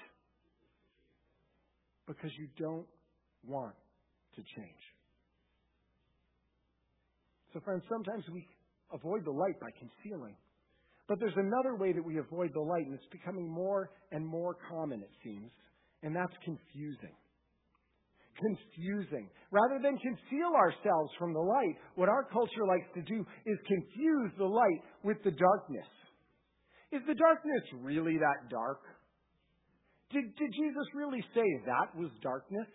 because 2.06 2.30
you 2.38 2.48
don't 2.58 2.86
want 3.46 3.74
to 4.36 4.42
change? 4.42 4.84
So, 7.54 7.60
friends, 7.60 7.82
sometimes 7.88 8.24
we 8.32 8.46
avoid 8.92 9.24
the 9.24 9.30
light 9.30 9.58
by 9.60 9.70
concealing. 9.78 10.36
But 11.06 11.20
there's 11.20 11.36
another 11.36 11.76
way 11.76 11.92
that 11.92 12.04
we 12.04 12.18
avoid 12.18 12.50
the 12.54 12.60
light, 12.60 12.86
and 12.86 12.94
it's 12.94 13.12
becoming 13.12 13.48
more 13.48 13.90
and 14.10 14.26
more 14.26 14.56
common, 14.70 15.02
it 15.02 15.12
seems, 15.22 15.50
and 16.02 16.16
that's 16.16 16.32
confusing. 16.44 17.16
Confusing. 18.40 19.28
Rather 19.50 19.78
than 19.82 19.98
conceal 19.98 20.52
ourselves 20.56 21.12
from 21.18 21.34
the 21.34 21.40
light, 21.40 21.76
what 21.94 22.08
our 22.08 22.24
culture 22.32 22.66
likes 22.66 22.88
to 22.94 23.02
do 23.02 23.24
is 23.46 23.58
confuse 23.68 24.32
the 24.38 24.48
light 24.48 24.80
with 25.04 25.18
the 25.24 25.30
darkness. 25.30 25.86
Is 26.90 27.02
the 27.06 27.14
darkness 27.14 27.62
really 27.82 28.16
that 28.18 28.48
dark? 28.50 28.80
Did, 30.10 30.24
did 30.36 30.50
Jesus 30.52 30.86
really 30.94 31.22
say 31.34 31.44
that 31.66 31.94
was 31.96 32.10
darkness? 32.22 32.68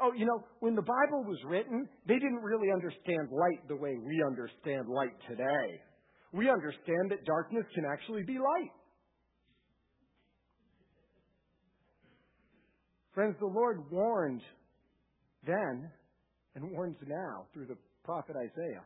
Oh, 0.00 0.12
you 0.12 0.26
know, 0.26 0.44
when 0.60 0.74
the 0.74 0.82
Bible 0.82 1.24
was 1.24 1.38
written, 1.46 1.88
they 2.06 2.18
didn't 2.18 2.42
really 2.42 2.70
understand 2.70 3.30
light 3.32 3.66
the 3.68 3.76
way 3.76 3.96
we 3.96 4.22
understand 4.26 4.88
light 4.88 5.16
today. 5.28 5.80
We 6.32 6.50
understand 6.50 7.10
that 7.10 7.24
darkness 7.24 7.64
can 7.74 7.84
actually 7.90 8.22
be 8.22 8.38
light. 8.38 8.72
Friends, 13.14 13.36
the 13.40 13.46
Lord 13.46 13.90
warned 13.90 14.42
then 15.46 15.90
and 16.54 16.70
warns 16.72 16.96
now 17.06 17.46
through 17.54 17.66
the 17.66 17.76
prophet 18.04 18.36
Isaiah, 18.36 18.84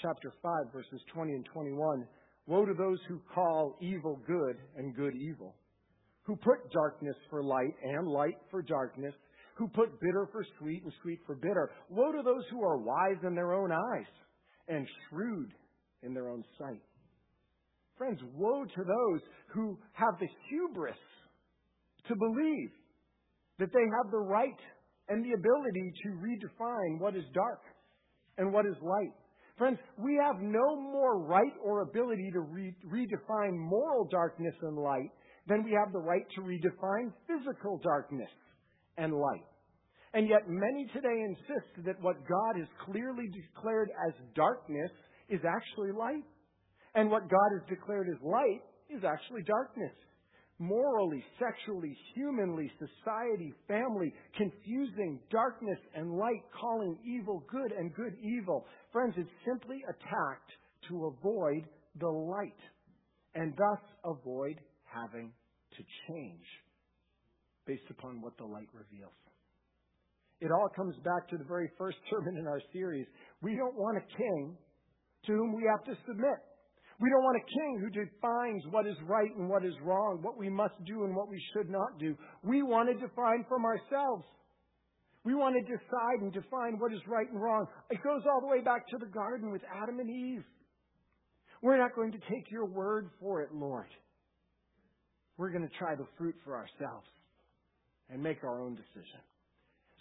chapter 0.00 0.32
5, 0.42 0.72
verses 0.72 1.00
20 1.14 1.32
and 1.32 1.46
21 1.52 2.06
Woe 2.46 2.64
to 2.64 2.74
those 2.74 2.98
who 3.08 3.20
call 3.32 3.76
evil 3.80 4.18
good 4.26 4.56
and 4.76 4.96
good 4.96 5.14
evil, 5.14 5.54
who 6.24 6.34
put 6.34 6.72
darkness 6.72 7.14
for 7.30 7.44
light 7.44 7.74
and 7.84 8.08
light 8.08 8.36
for 8.50 8.62
darkness, 8.62 9.14
who 9.54 9.68
put 9.68 10.00
bitter 10.00 10.28
for 10.32 10.44
sweet 10.58 10.82
and 10.82 10.92
sweet 11.02 11.20
for 11.24 11.36
bitter. 11.36 11.70
Woe 11.88 12.10
to 12.10 12.22
those 12.24 12.42
who 12.50 12.64
are 12.64 12.78
wise 12.78 13.22
in 13.24 13.36
their 13.36 13.52
own 13.52 13.70
eyes 13.70 14.06
and 14.66 14.86
shrewd 15.08 15.52
in 16.02 16.14
their 16.14 16.28
own 16.28 16.44
sight. 16.58 16.80
Friends, 17.96 18.20
woe 18.34 18.64
to 18.64 18.84
those 18.84 19.20
who 19.48 19.78
have 19.92 20.18
the 20.18 20.28
hubris 20.48 20.96
to 22.08 22.16
believe 22.16 22.70
that 23.58 23.70
they 23.72 23.86
have 24.02 24.10
the 24.10 24.18
right 24.18 24.58
and 25.08 25.24
the 25.24 25.32
ability 25.32 25.92
to 26.02 26.08
redefine 26.18 26.98
what 26.98 27.14
is 27.14 27.24
dark 27.34 27.60
and 28.38 28.52
what 28.52 28.66
is 28.66 28.74
light. 28.82 29.12
Friends, 29.58 29.78
we 29.98 30.18
have 30.20 30.40
no 30.40 30.80
more 30.80 31.22
right 31.22 31.52
or 31.62 31.82
ability 31.82 32.30
to 32.32 32.40
re- 32.40 32.74
redefine 32.90 33.56
moral 33.56 34.08
darkness 34.10 34.54
and 34.62 34.76
light 34.76 35.10
than 35.46 35.62
we 35.62 35.72
have 35.72 35.92
the 35.92 35.98
right 35.98 36.24
to 36.34 36.40
redefine 36.40 37.12
physical 37.26 37.78
darkness 37.82 38.30
and 38.96 39.12
light. 39.12 39.44
And 40.14 40.28
yet, 40.28 40.42
many 40.46 40.86
today 40.92 41.24
insist 41.24 41.86
that 41.86 42.00
what 42.02 42.16
God 42.28 42.58
has 42.58 42.68
clearly 42.84 43.28
declared 43.28 43.90
as 44.08 44.12
darkness 44.34 44.90
is 45.32 45.40
actually 45.48 45.92
light. 45.92 46.24
And 46.94 47.10
what 47.10 47.30
God 47.30 47.50
has 47.58 47.68
declared 47.68 48.08
as 48.08 48.20
light 48.22 48.60
is 48.90 49.02
actually 49.02 49.42
darkness 49.42 49.92
morally, 50.62 51.24
sexually, 51.40 51.96
humanly, 52.14 52.70
society, 52.78 53.52
family, 53.66 54.14
confusing 54.36 55.18
darkness 55.30 55.78
and 55.96 56.12
light, 56.12 56.42
calling 56.58 56.96
evil 57.04 57.42
good 57.50 57.72
and 57.72 57.92
good 57.94 58.14
evil. 58.22 58.64
Friends, 58.92 59.14
it's 59.16 59.28
simply 59.44 59.82
a 59.88 59.92
tact 59.92 60.50
to 60.88 61.06
avoid 61.06 61.64
the 61.98 62.08
light 62.08 62.62
and 63.34 63.52
thus 63.56 63.80
avoid 64.04 64.60
having 64.84 65.32
to 65.76 65.82
change 66.08 66.46
based 67.66 67.90
upon 67.90 68.20
what 68.20 68.36
the 68.38 68.44
light 68.44 68.68
reveals. 68.72 69.12
It 70.40 70.50
all 70.50 70.68
comes 70.74 70.94
back 71.04 71.28
to 71.30 71.38
the 71.38 71.44
very 71.44 71.70
first 71.78 71.98
sermon 72.10 72.36
in 72.36 72.46
our 72.46 72.60
series. 72.72 73.06
We 73.42 73.56
don't 73.56 73.76
want 73.76 73.98
a 73.98 74.16
king 74.16 74.56
to 75.26 75.32
whom 75.32 75.54
we 75.54 75.64
have 75.70 75.84
to 75.84 75.94
submit. 76.06 76.38
We 77.00 77.10
don't 77.10 77.24
want 77.24 77.36
a 77.36 77.46
king 77.50 77.80
who 77.80 77.90
defines 77.90 78.62
what 78.70 78.86
is 78.86 78.96
right 79.08 79.30
and 79.36 79.48
what 79.48 79.64
is 79.64 79.74
wrong, 79.82 80.20
what 80.22 80.38
we 80.38 80.48
must 80.48 80.74
do 80.86 81.04
and 81.04 81.16
what 81.16 81.28
we 81.28 81.42
should 81.52 81.68
not 81.68 81.98
do. 81.98 82.16
We 82.44 82.62
want 82.62 82.88
to 82.88 82.94
define 82.94 83.44
from 83.48 83.64
ourselves. 83.64 84.24
We 85.24 85.34
want 85.34 85.54
to 85.54 85.62
decide 85.62 86.20
and 86.20 86.32
define 86.32 86.78
what 86.78 86.92
is 86.92 87.00
right 87.08 87.28
and 87.30 87.40
wrong. 87.40 87.66
It 87.90 88.02
goes 88.02 88.22
all 88.30 88.40
the 88.40 88.46
way 88.46 88.60
back 88.60 88.88
to 88.88 88.98
the 88.98 89.06
garden 89.06 89.50
with 89.50 89.62
Adam 89.82 89.98
and 90.00 90.10
Eve. 90.10 90.44
We're 91.62 91.78
not 91.78 91.94
going 91.94 92.12
to 92.12 92.18
take 92.18 92.50
your 92.50 92.66
word 92.66 93.10
for 93.20 93.42
it, 93.42 93.50
Lord. 93.52 93.88
We're 95.36 95.50
going 95.50 95.66
to 95.68 95.78
try 95.78 95.94
the 95.94 96.06
fruit 96.18 96.34
for 96.44 96.56
ourselves 96.56 97.06
and 98.10 98.22
make 98.22 98.44
our 98.44 98.60
own 98.60 98.74
decision. 98.74 99.20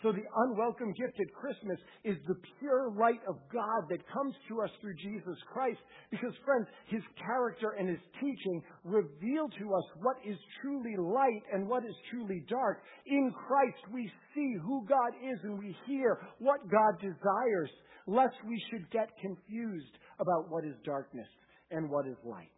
So 0.01 0.11
the 0.11 0.25
unwelcome 0.35 0.93
gift 0.93 1.19
at 1.19 1.33
Christmas 1.33 1.77
is 2.03 2.17
the 2.27 2.35
pure 2.59 2.91
light 2.97 3.21
of 3.29 3.35
God 3.53 3.85
that 3.89 4.01
comes 4.09 4.33
to 4.49 4.61
us 4.61 4.69
through 4.81 4.95
Jesus 4.95 5.37
Christ. 5.53 5.77
Because 6.09 6.33
friends, 6.43 6.65
His 6.87 7.03
character 7.23 7.75
and 7.77 7.87
His 7.87 8.01
teaching 8.19 8.63
reveal 8.83 9.47
to 9.59 9.65
us 9.73 9.83
what 10.01 10.17
is 10.25 10.37
truly 10.61 10.97
light 10.97 11.43
and 11.53 11.69
what 11.69 11.85
is 11.85 11.93
truly 12.09 12.43
dark. 12.49 12.81
In 13.05 13.31
Christ 13.47 13.93
we 13.93 14.09
see 14.33 14.55
who 14.65 14.85
God 14.89 15.13
is 15.21 15.37
and 15.43 15.59
we 15.59 15.75
hear 15.85 16.17
what 16.39 16.59
God 16.65 16.99
desires, 16.99 17.69
lest 18.07 18.35
we 18.47 18.59
should 18.71 18.89
get 18.89 19.09
confused 19.21 19.95
about 20.19 20.49
what 20.49 20.65
is 20.65 20.73
darkness 20.83 21.29
and 21.69 21.89
what 21.91 22.07
is 22.07 22.17
light. 22.25 22.51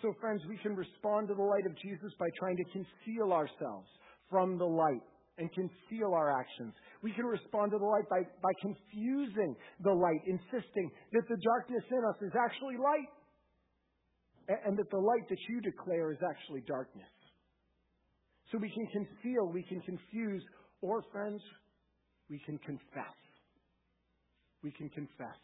So 0.00 0.14
friends, 0.18 0.40
we 0.48 0.56
can 0.56 0.74
respond 0.74 1.28
to 1.28 1.34
the 1.34 1.42
light 1.42 1.66
of 1.66 1.76
Jesus 1.78 2.10
by 2.18 2.26
trying 2.38 2.56
to 2.56 2.64
conceal 2.72 3.32
ourselves 3.32 3.86
from 4.30 4.56
the 4.56 4.64
light 4.64 5.02
and 5.38 5.50
conceal 5.52 6.12
our 6.14 6.30
actions. 6.38 6.74
We 7.02 7.12
can 7.12 7.24
respond 7.24 7.72
to 7.72 7.78
the 7.78 7.84
light 7.84 8.08
by, 8.10 8.22
by 8.42 8.52
confusing 8.60 9.56
the 9.82 9.92
light, 9.92 10.20
insisting 10.26 10.90
that 11.12 11.24
the 11.28 11.36
darkness 11.42 11.84
in 11.90 12.02
us 12.04 12.16
is 12.20 12.32
actually 12.36 12.76
light, 12.76 13.08
and, 14.48 14.76
that 14.76 14.90
the 14.90 14.98
light 14.98 15.28
that 15.30 15.38
you 15.48 15.60
declare 15.60 16.12
is 16.12 16.18
actually 16.20 16.62
darkness. 16.66 17.08
So 18.50 18.58
we 18.58 18.68
can 18.68 18.86
conceal, 18.92 19.48
we 19.52 19.62
can 19.62 19.80
confuse, 19.80 20.42
or, 20.82 21.02
friends, 21.10 21.40
we 22.28 22.40
can 22.44 22.58
confess. 22.58 23.16
We 24.62 24.70
can 24.72 24.90
confess. 24.90 25.38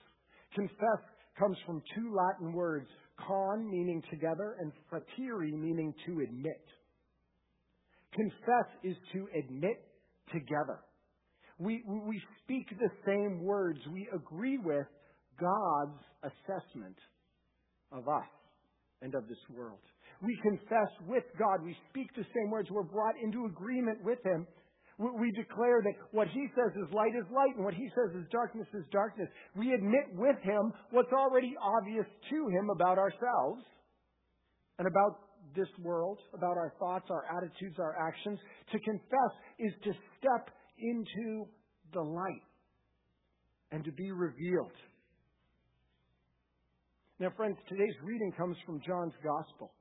Confess 0.54 1.00
comes 1.38 1.56
from 1.64 1.82
two 1.94 2.14
Latin 2.14 2.52
words, 2.52 2.88
con 3.26 3.70
meaning 3.70 4.02
together 4.10 4.56
and 4.60 4.72
fratiri 4.90 5.52
meaning 5.52 5.94
to 6.06 6.20
admit. 6.20 6.64
Confess 8.14 8.68
is 8.82 8.96
to 9.12 9.28
admit 9.38 9.80
together. 10.32 10.80
We, 11.58 11.82
we 11.86 12.22
speak 12.44 12.68
the 12.70 12.90
same 13.04 13.42
words. 13.42 13.80
We 13.92 14.08
agree 14.14 14.58
with 14.58 14.86
God's 15.40 16.00
assessment 16.22 16.96
of 17.92 18.08
us 18.08 18.28
and 19.02 19.14
of 19.14 19.28
this 19.28 19.38
world. 19.54 19.78
We 20.22 20.38
confess 20.42 20.90
with 21.06 21.24
God. 21.38 21.62
We 21.64 21.76
speak 21.90 22.14
the 22.16 22.26
same 22.34 22.50
words. 22.50 22.68
We're 22.70 22.82
brought 22.82 23.14
into 23.22 23.46
agreement 23.46 23.98
with 24.04 24.18
Him. 24.24 24.46
We 24.98 25.30
declare 25.30 25.80
that 25.82 25.94
what 26.10 26.26
He 26.28 26.48
says 26.56 26.74
is 26.74 26.92
light 26.92 27.14
is 27.14 27.24
light 27.30 27.54
and 27.54 27.64
what 27.64 27.74
He 27.74 27.88
says 27.94 28.16
is 28.16 28.26
darkness 28.32 28.66
is 28.74 28.84
darkness. 28.90 29.28
We 29.56 29.72
admit 29.74 30.10
with 30.14 30.38
Him 30.42 30.72
what's 30.90 31.12
already 31.12 31.54
obvious 31.62 32.06
to 32.30 32.48
Him 32.48 32.70
about 32.74 32.98
ourselves 32.98 33.62
and 34.78 34.88
about 34.88 35.27
this 35.54 35.68
world, 35.82 36.18
about 36.34 36.56
our 36.56 36.72
thoughts, 36.78 37.06
our 37.10 37.24
attitudes, 37.36 37.76
our 37.78 37.96
actions. 38.06 38.38
To 38.72 38.78
confess 38.80 39.32
is 39.58 39.72
to 39.84 39.92
step 40.18 40.50
into 40.78 41.46
the 41.92 42.00
light 42.00 42.42
and 43.72 43.84
to 43.84 43.92
be 43.92 44.10
revealed. 44.10 44.72
Now, 47.20 47.32
friends, 47.36 47.56
today's 47.68 47.96
reading 48.04 48.32
comes 48.36 48.56
from 48.64 48.80
John's 48.86 49.14
Gospel. 49.24 49.72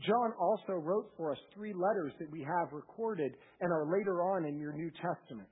John 0.00 0.32
also 0.40 0.72
wrote 0.72 1.12
for 1.16 1.30
us 1.30 1.38
three 1.54 1.72
letters 1.72 2.12
that 2.18 2.30
we 2.32 2.40
have 2.40 2.72
recorded 2.72 3.32
and 3.60 3.70
are 3.70 3.86
later 3.96 4.22
on 4.22 4.44
in 4.44 4.58
your 4.58 4.72
New 4.72 4.90
Testament. 4.90 5.48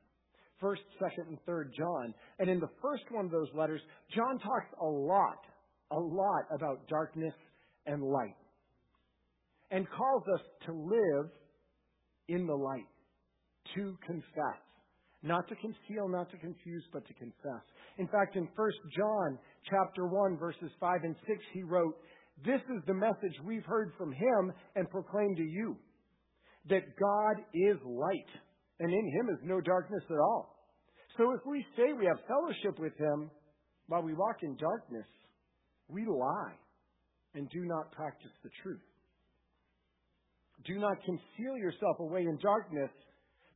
First, 0.60 0.82
second, 0.98 1.28
and 1.28 1.38
third 1.46 1.72
John. 1.78 2.12
And 2.40 2.50
in 2.50 2.58
the 2.58 2.70
first 2.82 3.04
one 3.10 3.26
of 3.26 3.30
those 3.30 3.48
letters, 3.54 3.80
John 4.14 4.38
talks 4.38 4.66
a 4.80 4.84
lot, 4.84 5.38
a 5.92 5.98
lot 5.98 6.44
about 6.54 6.88
darkness 6.88 7.34
and 7.86 8.02
light. 8.02 8.36
And 9.72 9.88
calls 9.90 10.22
us 10.34 10.40
to 10.66 10.72
live 10.72 11.30
in 12.28 12.46
the 12.46 12.54
light, 12.54 12.86
to 13.74 13.96
confess. 14.06 14.60
Not 15.22 15.48
to 15.48 15.54
conceal, 15.56 16.08
not 16.08 16.30
to 16.30 16.36
confuse, 16.36 16.84
but 16.92 17.06
to 17.06 17.14
confess. 17.14 17.62
In 17.98 18.06
fact, 18.08 18.36
in 18.36 18.48
1 18.54 18.70
John 18.96 19.38
chapter 19.70 20.06
1, 20.06 20.36
verses 20.36 20.70
5 20.78 21.00
and 21.04 21.16
6, 21.26 21.38
he 21.54 21.62
wrote, 21.62 21.96
this 22.44 22.60
is 22.74 22.82
the 22.86 22.94
message 22.94 23.36
we've 23.44 23.64
heard 23.64 23.92
from 23.96 24.12
him 24.12 24.52
and 24.74 24.90
proclaim 24.90 25.36
to 25.36 25.42
you 25.42 25.76
that 26.68 26.82
God 26.98 27.44
is 27.54 27.76
light, 27.84 28.30
and 28.80 28.92
in 28.92 29.06
him 29.12 29.28
is 29.30 29.38
no 29.44 29.60
darkness 29.60 30.02
at 30.10 30.18
all. 30.18 30.56
So 31.16 31.32
if 31.32 31.40
we 31.46 31.64
say 31.76 31.92
we 31.92 32.06
have 32.06 32.18
fellowship 32.26 32.78
with 32.78 32.96
him 32.98 33.30
while 33.86 34.02
we 34.02 34.14
walk 34.14 34.36
in 34.42 34.56
darkness, 34.56 35.06
we 35.88 36.04
lie 36.06 36.54
and 37.34 37.48
do 37.50 37.64
not 37.64 37.92
practice 37.92 38.32
the 38.42 38.50
truth. 38.62 38.80
Do 40.66 40.78
not 40.78 40.96
conceal 41.04 41.56
yourself 41.58 41.98
away 42.00 42.22
in 42.22 42.38
darkness 42.42 42.90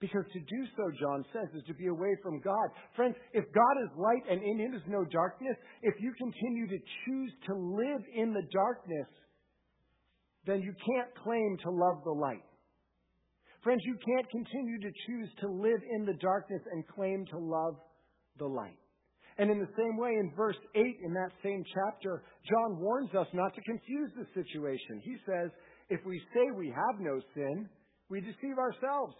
because 0.00 0.24
to 0.32 0.40
do 0.40 0.60
so, 0.76 0.84
John 1.00 1.24
says, 1.32 1.48
is 1.54 1.64
to 1.68 1.74
be 1.74 1.86
away 1.86 2.16
from 2.22 2.40
God. 2.40 2.68
Friends, 2.94 3.16
if 3.32 3.44
God 3.52 3.76
is 3.84 3.90
light 3.96 4.24
and 4.28 4.42
in 4.42 4.58
him 4.60 4.74
is 4.74 4.82
no 4.88 5.04
darkness, 5.04 5.56
if 5.82 5.94
you 6.00 6.12
continue 6.18 6.68
to 6.68 6.78
choose 7.06 7.32
to 7.46 7.54
live 7.54 8.02
in 8.14 8.34
the 8.34 8.44
darkness, 8.52 9.08
then 10.46 10.60
you 10.60 10.72
can't 10.72 11.08
claim 11.24 11.56
to 11.64 11.70
love 11.70 12.04
the 12.04 12.12
light. 12.12 12.44
Friends, 13.62 13.80
you 13.84 13.96
can't 14.04 14.30
continue 14.30 14.78
to 14.80 14.92
choose 15.06 15.28
to 15.40 15.48
live 15.48 15.80
in 15.90 16.04
the 16.04 16.14
darkness 16.20 16.62
and 16.70 16.86
claim 16.86 17.24
to 17.30 17.38
love 17.38 17.74
the 18.38 18.46
light. 18.46 18.78
And 19.38 19.50
in 19.50 19.58
the 19.58 19.68
same 19.76 19.96
way, 19.96 20.10
in 20.10 20.32
verse 20.36 20.56
8 20.74 20.80
in 21.04 21.12
that 21.14 21.32
same 21.42 21.64
chapter, 21.74 22.22
John 22.48 22.78
warns 22.80 23.12
us 23.14 23.26
not 23.32 23.54
to 23.54 23.60
confuse 23.62 24.10
the 24.16 24.26
situation. 24.32 25.00
He 25.02 25.16
says, 25.26 25.50
if 25.88 26.00
we 26.04 26.18
say 26.34 26.50
we 26.56 26.68
have 26.68 27.00
no 27.00 27.20
sin, 27.34 27.68
we 28.08 28.20
deceive 28.20 28.58
ourselves 28.58 29.14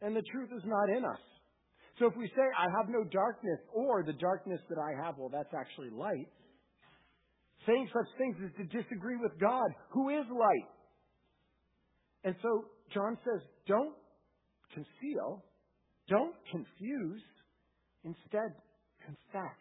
and 0.00 0.14
the 0.14 0.22
truth 0.32 0.50
is 0.56 0.62
not 0.64 0.88
in 0.96 1.04
us. 1.04 1.20
So 1.98 2.06
if 2.06 2.16
we 2.16 2.28
say, 2.28 2.46
I 2.56 2.66
have 2.78 2.88
no 2.88 3.02
darkness, 3.10 3.58
or 3.74 4.04
the 4.04 4.12
darkness 4.14 4.60
that 4.68 4.78
I 4.78 5.04
have, 5.04 5.18
well, 5.18 5.28
that's 5.28 5.52
actually 5.52 5.90
light, 5.90 6.30
saying 7.66 7.88
such 7.92 8.06
things 8.16 8.36
is 8.38 8.52
to 8.56 8.82
disagree 8.82 9.16
with 9.16 9.32
God, 9.40 9.66
who 9.90 10.10
is 10.10 10.24
light. 10.30 10.70
And 12.22 12.36
so 12.40 12.64
John 12.94 13.18
says, 13.24 13.42
don't 13.66 13.94
conceal, 14.72 15.42
don't 16.08 16.34
confuse, 16.52 17.22
instead, 18.04 18.54
confess. 19.04 19.58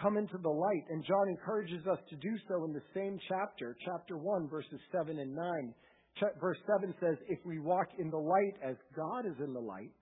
Come 0.00 0.16
into 0.16 0.38
the 0.38 0.48
light. 0.48 0.84
And 0.88 1.04
John 1.04 1.28
encourages 1.28 1.86
us 1.86 1.98
to 2.08 2.16
do 2.16 2.36
so 2.48 2.64
in 2.64 2.72
the 2.72 2.82
same 2.94 3.18
chapter, 3.28 3.76
chapter 3.84 4.16
1, 4.16 4.48
verses 4.48 4.80
7 4.92 5.18
and 5.18 5.34
9. 5.34 5.74
Verse 6.40 6.58
7 6.80 6.94
says, 7.00 7.16
If 7.28 7.38
we 7.44 7.58
walk 7.58 7.88
in 7.98 8.10
the 8.10 8.18
light 8.18 8.54
as 8.62 8.76
God 8.96 9.26
is 9.26 9.38
in 9.42 9.52
the 9.52 9.60
light, 9.60 9.92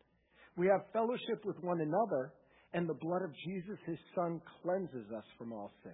we 0.57 0.67
have 0.67 0.93
fellowship 0.93 1.45
with 1.45 1.57
one 1.63 1.81
another, 1.81 2.33
and 2.73 2.89
the 2.89 2.99
blood 3.01 3.23
of 3.23 3.31
Jesus, 3.47 3.79
his 3.87 3.99
Son, 4.15 4.41
cleanses 4.63 5.07
us 5.17 5.25
from 5.39 5.53
all 5.53 5.73
sin. 5.83 5.93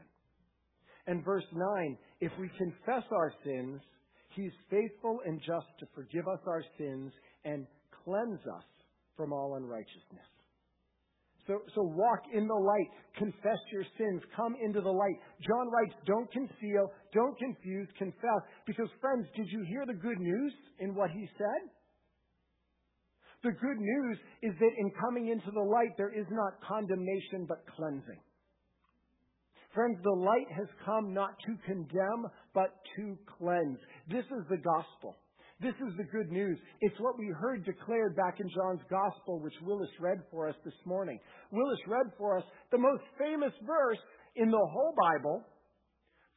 And 1.06 1.24
verse 1.24 1.44
9, 1.52 1.98
if 2.20 2.32
we 2.40 2.48
confess 2.56 3.04
our 3.12 3.32
sins, 3.44 3.80
he's 4.34 4.52
faithful 4.70 5.20
and 5.26 5.38
just 5.40 5.66
to 5.80 5.86
forgive 5.94 6.26
us 6.26 6.40
our 6.46 6.64
sins 6.78 7.12
and 7.44 7.66
cleanse 8.04 8.40
us 8.40 8.64
from 9.16 9.32
all 9.32 9.56
unrighteousness. 9.56 10.33
So, 11.46 11.60
so 11.74 11.82
walk 11.82 12.20
in 12.32 12.46
the 12.48 12.54
light. 12.54 12.88
Confess 13.16 13.58
your 13.72 13.84
sins. 13.98 14.22
Come 14.34 14.56
into 14.62 14.80
the 14.80 14.90
light. 14.90 15.16
John 15.46 15.68
writes, 15.68 15.94
don't 16.06 16.30
conceal, 16.32 16.90
don't 17.12 17.36
confuse, 17.38 17.88
confess. 17.98 18.42
Because 18.66 18.88
friends, 19.00 19.26
did 19.36 19.46
you 19.50 19.64
hear 19.68 19.84
the 19.86 19.94
good 19.94 20.18
news 20.18 20.52
in 20.80 20.94
what 20.94 21.10
he 21.10 21.28
said? 21.36 21.70
The 23.42 23.52
good 23.52 23.76
news 23.76 24.18
is 24.42 24.54
that 24.58 24.72
in 24.78 24.90
coming 24.98 25.28
into 25.28 25.50
the 25.50 25.60
light, 25.60 25.92
there 25.98 26.12
is 26.18 26.24
not 26.30 26.54
condemnation, 26.66 27.44
but 27.46 27.58
cleansing. 27.76 28.20
Friends, 29.74 29.98
the 30.02 30.10
light 30.10 30.48
has 30.56 30.68
come 30.86 31.12
not 31.12 31.34
to 31.44 31.52
condemn, 31.66 32.30
but 32.54 32.70
to 32.96 33.18
cleanse. 33.36 33.78
This 34.08 34.24
is 34.24 34.48
the 34.48 34.56
gospel. 34.56 35.16
This 35.64 35.88
is 35.88 35.96
the 35.96 36.04
good 36.04 36.30
news. 36.30 36.58
It's 36.82 37.00
what 37.00 37.18
we 37.18 37.32
heard 37.40 37.64
declared 37.64 38.14
back 38.14 38.38
in 38.38 38.50
John's 38.50 38.84
Gospel, 38.90 39.40
which 39.40 39.54
Willis 39.62 39.88
read 39.98 40.18
for 40.30 40.46
us 40.46 40.54
this 40.62 40.74
morning. 40.84 41.18
Willis 41.52 41.78
read 41.86 42.12
for 42.18 42.36
us 42.36 42.44
the 42.70 42.76
most 42.76 43.00
famous 43.18 43.52
verse 43.64 43.96
in 44.36 44.50
the 44.50 44.58
whole 44.58 44.92
Bible, 44.92 45.42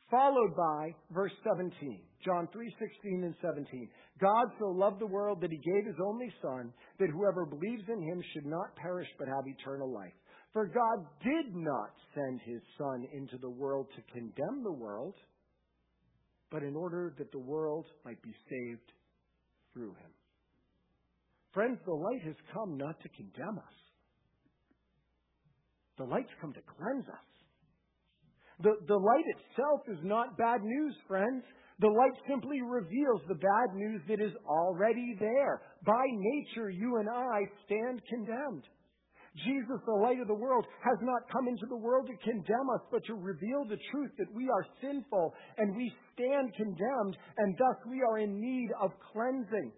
followed 0.09 0.55
by 0.55 0.95
verse 1.11 1.33
17. 1.43 1.99
John 2.23 2.47
3:16 2.55 3.25
and 3.25 3.35
17. 3.41 3.89
God 4.17 4.47
so 4.59 4.67
loved 4.67 5.01
the 5.01 5.11
world 5.11 5.41
that 5.41 5.51
he 5.51 5.57
gave 5.57 5.85
his 5.85 5.99
only 5.99 6.33
son 6.41 6.71
that 6.97 7.09
whoever 7.09 7.45
believes 7.45 7.83
in 7.89 8.01
him 8.01 8.23
should 8.31 8.45
not 8.45 8.77
perish 8.77 9.09
but 9.19 9.27
have 9.27 9.45
eternal 9.45 9.91
life. 9.91 10.15
For 10.53 10.67
God 10.67 11.05
did 11.21 11.53
not 11.53 11.91
send 12.15 12.39
his 12.43 12.61
son 12.77 13.05
into 13.11 13.37
the 13.39 13.49
world 13.49 13.87
to 13.93 14.13
condemn 14.13 14.63
the 14.63 14.71
world, 14.71 15.15
but 16.49 16.63
in 16.63 16.77
order 16.77 17.13
that 17.17 17.33
the 17.33 17.43
world 17.43 17.87
might 18.05 18.21
be 18.21 18.33
saved 18.49 18.93
through 19.77 19.93
him. 19.93 20.11
Friends, 21.53 21.77
the 21.85 21.93
light 21.93 22.21
has 22.25 22.35
come 22.51 22.77
not 22.77 22.99
to 23.01 23.09
condemn 23.09 23.59
us. 23.59 23.77
The 25.97 26.03
light's 26.03 26.33
come 26.41 26.53
to 26.53 26.61
cleanse 26.77 27.07
us. 27.07 27.27
The, 28.61 28.73
the 28.87 28.97
light 28.97 29.25
itself 29.37 29.81
is 29.87 30.03
not 30.03 30.37
bad 30.37 30.61
news, 30.63 30.95
friends. 31.07 31.43
The 31.79 31.87
light 31.87 32.17
simply 32.27 32.61
reveals 32.61 33.21
the 33.27 33.35
bad 33.35 33.75
news 33.75 34.01
that 34.09 34.19
is 34.19 34.33
already 34.49 35.15
there. 35.19 35.61
By 35.85 36.05
nature, 36.09 36.71
you 36.71 36.97
and 36.97 37.07
I 37.07 37.41
stand 37.65 38.01
condemned. 38.09 38.63
Jesus, 39.45 39.80
the 39.86 40.02
light 40.02 40.19
of 40.19 40.28
the 40.28 40.34
world, 40.34 40.65
has 40.84 40.97
not 41.02 41.30
come 41.32 41.47
into 41.47 41.65
the 41.67 41.78
world 41.78 42.08
to 42.08 42.17
condemn 42.23 42.69
us, 42.73 42.82
but 42.91 43.04
to 43.06 43.13
reveal 43.13 43.65
the 43.65 43.80
truth 43.91 44.12
that 44.17 44.34
we 44.34 44.50
are 44.50 44.65
sinful 44.82 45.34
and 45.58 45.76
we 45.76 45.91
stand 46.13 46.54
condemned, 46.56 47.17
and 47.38 47.56
thus 47.58 47.78
we 47.89 48.02
are 48.02 48.19
in 48.19 48.39
need 48.39 48.69
of 48.82 48.91
cleansing. 49.12 49.71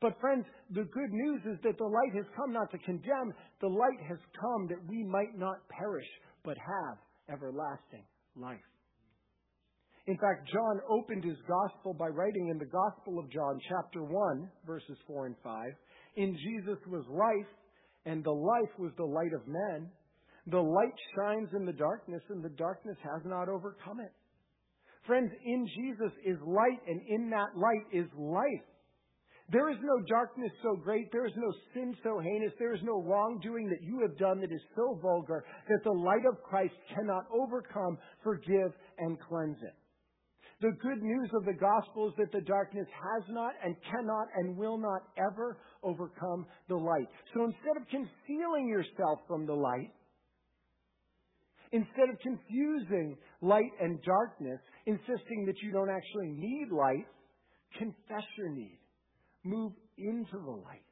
But 0.00 0.20
friends, 0.20 0.44
the 0.70 0.84
good 0.84 1.12
news 1.12 1.40
is 1.46 1.58
that 1.62 1.78
the 1.78 1.84
light 1.84 2.14
has 2.14 2.26
come 2.36 2.52
not 2.52 2.70
to 2.72 2.78
condemn, 2.78 3.32
the 3.60 3.68
light 3.68 4.00
has 4.08 4.18
come 4.40 4.68
that 4.68 4.82
we 4.88 5.02
might 5.04 5.36
not 5.36 5.66
perish, 5.68 6.08
but 6.44 6.56
have 6.58 6.98
everlasting 7.30 8.04
life. 8.36 8.60
In 10.06 10.18
fact, 10.18 10.48
John 10.52 10.80
opened 10.90 11.24
his 11.24 11.38
gospel 11.48 11.94
by 11.94 12.08
writing 12.08 12.48
in 12.48 12.58
the 12.58 12.68
Gospel 12.68 13.18
of 13.18 13.30
John, 13.30 13.58
chapter 13.70 14.04
1, 14.04 14.50
verses 14.66 14.98
4 15.06 15.26
and 15.26 15.36
5, 15.42 15.72
In 16.16 16.36
Jesus 16.36 16.78
was 16.86 17.04
life, 17.08 17.48
and 18.06 18.22
the 18.22 18.30
life 18.30 18.72
was 18.78 18.92
the 18.96 19.04
light 19.04 19.32
of 19.32 19.46
men. 19.46 19.88
The 20.46 20.60
light 20.60 20.94
shines 21.16 21.48
in 21.54 21.64
the 21.64 21.72
darkness, 21.72 22.22
and 22.28 22.44
the 22.44 22.50
darkness 22.50 22.96
has 23.02 23.22
not 23.24 23.48
overcome 23.48 24.00
it. 24.00 24.12
Friends, 25.06 25.30
in 25.44 25.66
Jesus 25.66 26.12
is 26.24 26.38
light, 26.46 26.80
and 26.86 27.00
in 27.08 27.30
that 27.30 27.56
light 27.56 27.86
is 27.92 28.06
life. 28.16 28.66
There 29.50 29.68
is 29.68 29.76
no 29.82 30.00
darkness 30.08 30.50
so 30.62 30.74
great, 30.76 31.12
there 31.12 31.26
is 31.26 31.36
no 31.36 31.52
sin 31.74 31.94
so 32.02 32.18
heinous, 32.18 32.52
there 32.58 32.74
is 32.74 32.80
no 32.82 33.02
wrongdoing 33.02 33.68
that 33.68 33.82
you 33.82 34.00
have 34.00 34.16
done 34.16 34.40
that 34.40 34.50
is 34.50 34.62
so 34.74 34.98
vulgar 35.02 35.44
that 35.68 35.84
the 35.84 35.92
light 35.92 36.24
of 36.24 36.42
Christ 36.42 36.72
cannot 36.94 37.26
overcome, 37.30 37.98
forgive, 38.22 38.72
and 38.98 39.18
cleanse 39.20 39.58
it. 39.60 39.74
The 40.62 40.72
good 40.80 41.02
news 41.02 41.28
of 41.34 41.44
the 41.44 41.52
gospel 41.52 42.08
is 42.08 42.14
that 42.16 42.32
the 42.32 42.40
darkness 42.40 42.86
has 42.88 43.22
not 43.28 43.52
and 43.62 43.76
cannot 43.84 44.28
and 44.36 44.56
will 44.56 44.78
not 44.78 45.02
ever 45.18 45.58
overcome 45.84 46.46
the 46.68 46.76
light. 46.76 47.08
So 47.34 47.44
instead 47.44 47.76
of 47.76 47.86
concealing 47.88 48.68
yourself 48.68 49.20
from 49.28 49.46
the 49.46 49.54
light, 49.54 49.92
instead 51.72 52.08
of 52.12 52.18
confusing 52.20 53.16
light 53.42 53.72
and 53.80 54.00
darkness, 54.02 54.60
insisting 54.86 55.44
that 55.46 55.56
you 55.62 55.72
don't 55.72 55.90
actually 55.90 56.30
need 56.30 56.68
light, 56.70 57.06
confess 57.78 58.24
your 58.38 58.50
need. 58.50 58.78
Move 59.44 59.72
into 59.98 60.38
the 60.44 60.50
light. 60.50 60.82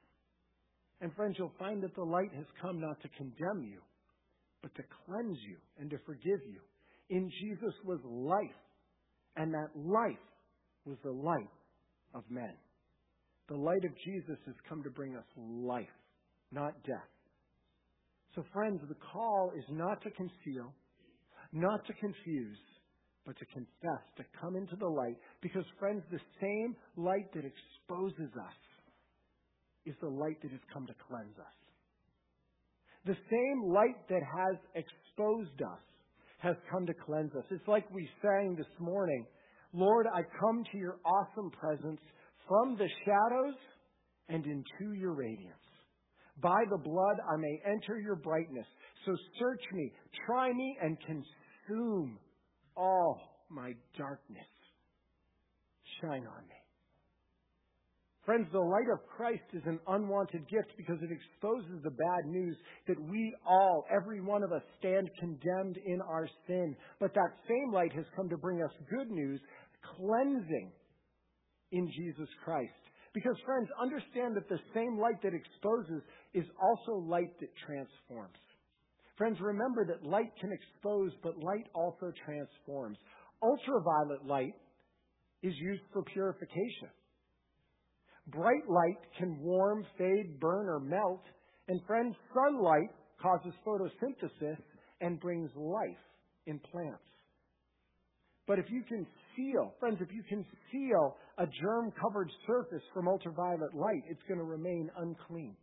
And 1.01 1.13
friends, 1.15 1.37
you'll 1.39 1.53
find 1.59 1.83
that 1.83 1.95
the 1.95 2.05
light 2.05 2.33
has 2.37 2.47
come 2.61 2.81
not 2.81 3.01
to 3.03 3.09
condemn 3.17 3.65
you, 3.65 3.81
but 4.63 4.75
to 4.77 4.83
cleanse 5.07 5.39
you 5.49 5.57
and 5.79 5.91
to 5.91 5.99
forgive 6.07 6.41
you. 6.47 6.61
In 7.11 7.31
Jesus 7.41 7.75
was 7.85 7.99
life, 8.05 8.61
and 9.37 9.53
that 9.53 9.69
life 9.75 10.17
was 10.85 10.97
the 11.03 11.11
light 11.11 11.51
of 12.15 12.23
men. 12.31 12.55
The 13.53 13.59
light 13.59 13.85
of 13.85 13.93
Jesus 14.03 14.39
has 14.47 14.55
come 14.67 14.83
to 14.83 14.89
bring 14.89 15.15
us 15.15 15.27
life, 15.37 15.93
not 16.53 16.73
death. 16.87 17.13
So, 18.35 18.43
friends, 18.51 18.81
the 18.89 18.97
call 19.13 19.53
is 19.55 19.65
not 19.69 20.01
to 20.05 20.11
conceal, 20.13 20.73
not 21.53 21.85
to 21.87 21.93
confuse, 21.93 22.57
but 23.27 23.37
to 23.39 23.45
confess, 23.53 24.01
to 24.17 24.25
come 24.41 24.57
into 24.57 24.75
the 24.77 24.89
light. 24.89 25.19
Because, 25.43 25.65
friends, 25.79 26.03
the 26.11 26.21
same 26.41 26.75
light 26.97 27.29
that 27.35 27.45
exposes 27.45 28.33
us 28.41 28.57
is 29.85 29.97
the 30.01 30.09
light 30.09 30.41
that 30.41 30.51
has 30.51 30.65
come 30.73 30.87
to 30.87 30.95
cleanse 31.07 31.37
us. 31.37 31.57
The 33.05 33.19
same 33.29 33.71
light 33.71 34.01
that 34.09 34.23
has 34.23 34.57
exposed 34.75 35.61
us 35.61 35.85
has 36.39 36.57
come 36.71 36.87
to 36.87 36.95
cleanse 36.95 37.35
us. 37.35 37.45
It's 37.51 37.69
like 37.69 37.85
we 37.93 38.09
sang 38.23 38.57
this 38.57 38.81
morning 38.81 39.27
Lord, 39.75 40.07
I 40.07 40.21
come 40.39 40.65
to 40.71 40.79
your 40.79 40.99
awesome 41.05 41.51
presence 41.51 42.01
from 42.49 42.77
the 42.77 42.89
shadows 43.05 43.55
and 44.29 44.45
into 44.47 44.95
your 44.95 45.13
radiance. 45.15 45.57
By 46.41 46.63
the 46.71 46.79
blood 46.79 47.17
I 47.31 47.37
may 47.37 47.61
enter 47.67 48.01
your 48.01 48.17
brightness. 48.17 48.67
So 49.05 49.13
search 49.39 49.63
me, 49.73 49.93
try 50.27 50.53
me, 50.53 50.77
and 50.83 50.97
consume 51.01 52.19
all 52.77 53.21
my 53.51 53.75
darkness. 53.99 54.47
Shine 56.01 56.27
on 56.27 56.47
me. 56.49 56.63
Friends, 58.25 58.47
the 58.53 58.61
light 58.61 58.87
of 58.93 59.01
Christ 59.17 59.43
is 59.53 59.63
an 59.67 59.81
unwanted 59.89 60.49
gift 60.49 60.73
because 60.77 60.99
it 61.03 61.11
exposes 61.11 61.83
the 61.83 61.91
bad 61.91 62.25
news 62.27 62.57
that 62.87 63.01
we 63.11 63.35
all, 63.45 63.85
every 63.91 64.21
one 64.21 64.45
of 64.45 64.53
us, 64.53 64.63
stand 64.79 65.11
condemned 65.19 65.77
in 65.85 66.01
our 66.03 66.29
sin. 66.47 66.77
But 67.01 67.15
that 67.15 67.35
same 67.49 67.73
light 67.73 67.93
has 67.95 68.05
come 68.15 68.29
to 68.29 68.37
bring 68.37 68.63
us 68.63 68.71
good 68.97 69.11
news, 69.11 69.41
cleansing 69.97 70.71
in 71.73 71.91
Jesus 71.91 72.29
Christ. 72.45 72.73
Because, 73.15 73.37
friends, 73.45 73.69
understand 73.81 74.37
that 74.37 74.49
the 74.49 74.61
same 74.75 74.99
light 74.99 75.21
that 75.23 75.35
exposes 75.35 76.03
is 76.33 76.45
also 76.61 77.05
light 77.07 77.39
that 77.41 77.51
transforms. 77.67 78.39
Friends, 79.19 79.39
remember 79.41 79.85
that 79.85 80.09
light 80.09 80.33
can 80.41 80.51
expose, 80.53 81.13
but 81.23 81.37
light 81.39 81.67
also 81.75 82.13
transforms. 82.25 82.97
Ultraviolet 83.43 84.25
light 84.25 84.55
is 85.43 85.53
used 85.59 85.83
for 85.93 86.03
purification. 86.05 86.89
Bright 88.29 88.69
light 88.69 88.99
can 89.19 89.39
warm, 89.41 89.85
fade, 89.99 90.41
burn, 90.41 90.69
or 90.69 90.81
melt. 90.81 91.23
And 91.69 91.81
friends, 91.87 92.15
sunlight 92.33 92.91
causes 93.21 93.53
photosynthesis 93.67 94.57
and 95.01 95.21
brings 95.21 95.51
life 95.57 96.03
in 96.47 96.59
plants. 96.59 97.03
But 98.47 98.59
if 98.59 98.67
you 98.71 98.83
can 98.89 99.07
seal, 99.37 99.75
friends, 99.81 99.99
if 100.01 100.13
you 100.13 100.23
can 100.29 100.45
seal 100.71 101.17
a 101.39 101.47
germ 101.61 101.93
covered 102.01 102.31
surface 102.47 102.83
from 102.93 103.09
ultraviolet 103.09 103.75
light, 103.75 104.03
it's 104.09 104.23
going 104.29 104.39
to 104.39 104.45
remain 104.45 104.91
unclean. 104.97 105.57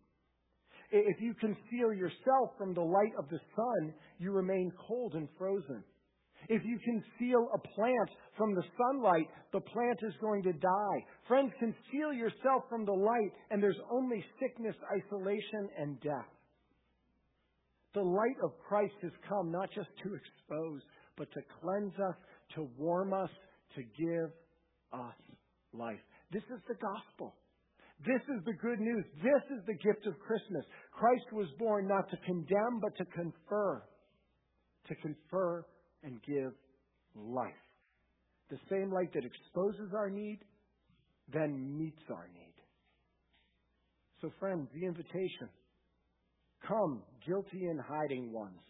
If 0.91 1.21
you 1.21 1.33
conceal 1.35 1.93
yourself 1.93 2.57
from 2.57 2.73
the 2.73 2.81
light 2.81 3.13
of 3.19 3.29
the 3.29 3.39
sun, 3.55 3.93
you 4.17 4.31
remain 4.31 4.71
cold 4.87 5.13
and 5.13 5.27
frozen. 5.37 5.83
If 6.47 6.63
you 6.65 6.79
conceal 6.79 7.49
a 7.53 7.59
plant 7.75 8.09
from 8.37 8.55
the 8.55 8.63
sunlight, 8.77 9.27
the 9.51 9.59
plant 9.59 9.99
is 10.01 10.13
going 10.21 10.41
to 10.43 10.53
die. 10.53 11.05
Friends, 11.27 11.51
conceal 11.59 12.13
yourself 12.13 12.63
from 12.69 12.85
the 12.85 12.93
light, 12.93 13.31
and 13.51 13.61
there's 13.61 13.79
only 13.91 14.23
sickness, 14.39 14.75
isolation, 14.95 15.69
and 15.77 15.99
death. 16.01 16.25
The 17.93 18.01
light 18.01 18.37
of 18.43 18.51
Christ 18.67 18.93
has 19.01 19.11
come 19.27 19.51
not 19.51 19.69
just 19.75 19.89
to 20.03 20.15
expose, 20.15 20.81
but 21.17 21.31
to 21.33 21.41
cleanse 21.61 21.93
us, 21.99 22.15
to 22.55 22.69
warm 22.77 23.13
us, 23.13 23.29
to 23.75 23.83
give 23.83 24.31
us 24.93 25.15
life. 25.73 25.99
This 26.31 26.43
is 26.43 26.61
the 26.67 26.75
gospel. 26.75 27.35
This 28.05 28.21
is 28.21 28.43
the 28.45 28.53
good 28.53 28.79
news. 28.79 29.03
This 29.21 29.57
is 29.57 29.65
the 29.65 29.73
gift 29.73 30.07
of 30.07 30.17
Christmas. 30.19 30.63
Christ 30.91 31.33
was 31.33 31.47
born 31.57 31.87
not 31.87 32.09
to 32.09 32.17
condemn, 32.25 32.79
but 32.81 32.95
to 32.97 33.05
confer. 33.05 33.83
To 34.87 34.95
confer 34.95 35.65
and 36.03 36.21
give 36.23 36.53
life. 37.15 37.51
The 38.49 38.59
same 38.69 38.91
light 38.91 39.13
that 39.13 39.25
exposes 39.25 39.93
our 39.93 40.09
need 40.09 40.39
then 41.31 41.77
meets 41.77 42.01
our 42.09 42.27
need. 42.33 42.53
So, 44.21 44.31
friends, 44.39 44.67
the 44.73 44.85
invitation 44.85 45.49
come, 46.67 47.03
guilty 47.25 47.65
and 47.65 47.79
hiding 47.79 48.33
ones. 48.33 48.61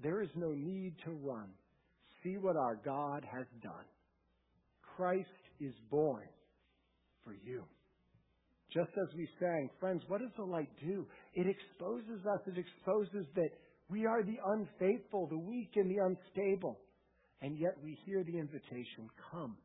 There 0.00 0.22
is 0.22 0.28
no 0.34 0.52
need 0.52 0.94
to 1.04 1.10
run. 1.10 1.48
See 2.22 2.36
what 2.38 2.56
our 2.56 2.76
God 2.84 3.24
has 3.30 3.46
done. 3.62 3.84
Christ 4.98 5.30
is 5.60 5.74
born 5.92 6.26
for 7.22 7.32
you. 7.46 7.62
Just 8.74 8.90
as 9.00 9.14
we 9.16 9.28
sang, 9.38 9.70
friends, 9.78 10.02
what 10.08 10.20
does 10.20 10.34
the 10.36 10.42
light 10.42 10.68
do? 10.82 11.06
It 11.34 11.46
exposes 11.46 12.26
us. 12.26 12.40
It 12.48 12.58
exposes 12.58 13.24
that 13.36 13.50
we 13.88 14.06
are 14.06 14.24
the 14.24 14.38
unfaithful, 14.44 15.28
the 15.28 15.38
weak, 15.38 15.70
and 15.76 15.88
the 15.88 16.02
unstable. 16.02 16.80
And 17.40 17.56
yet 17.56 17.74
we 17.82 17.96
hear 18.04 18.24
the 18.24 18.38
invitation 18.38 19.08
come. 19.30 19.56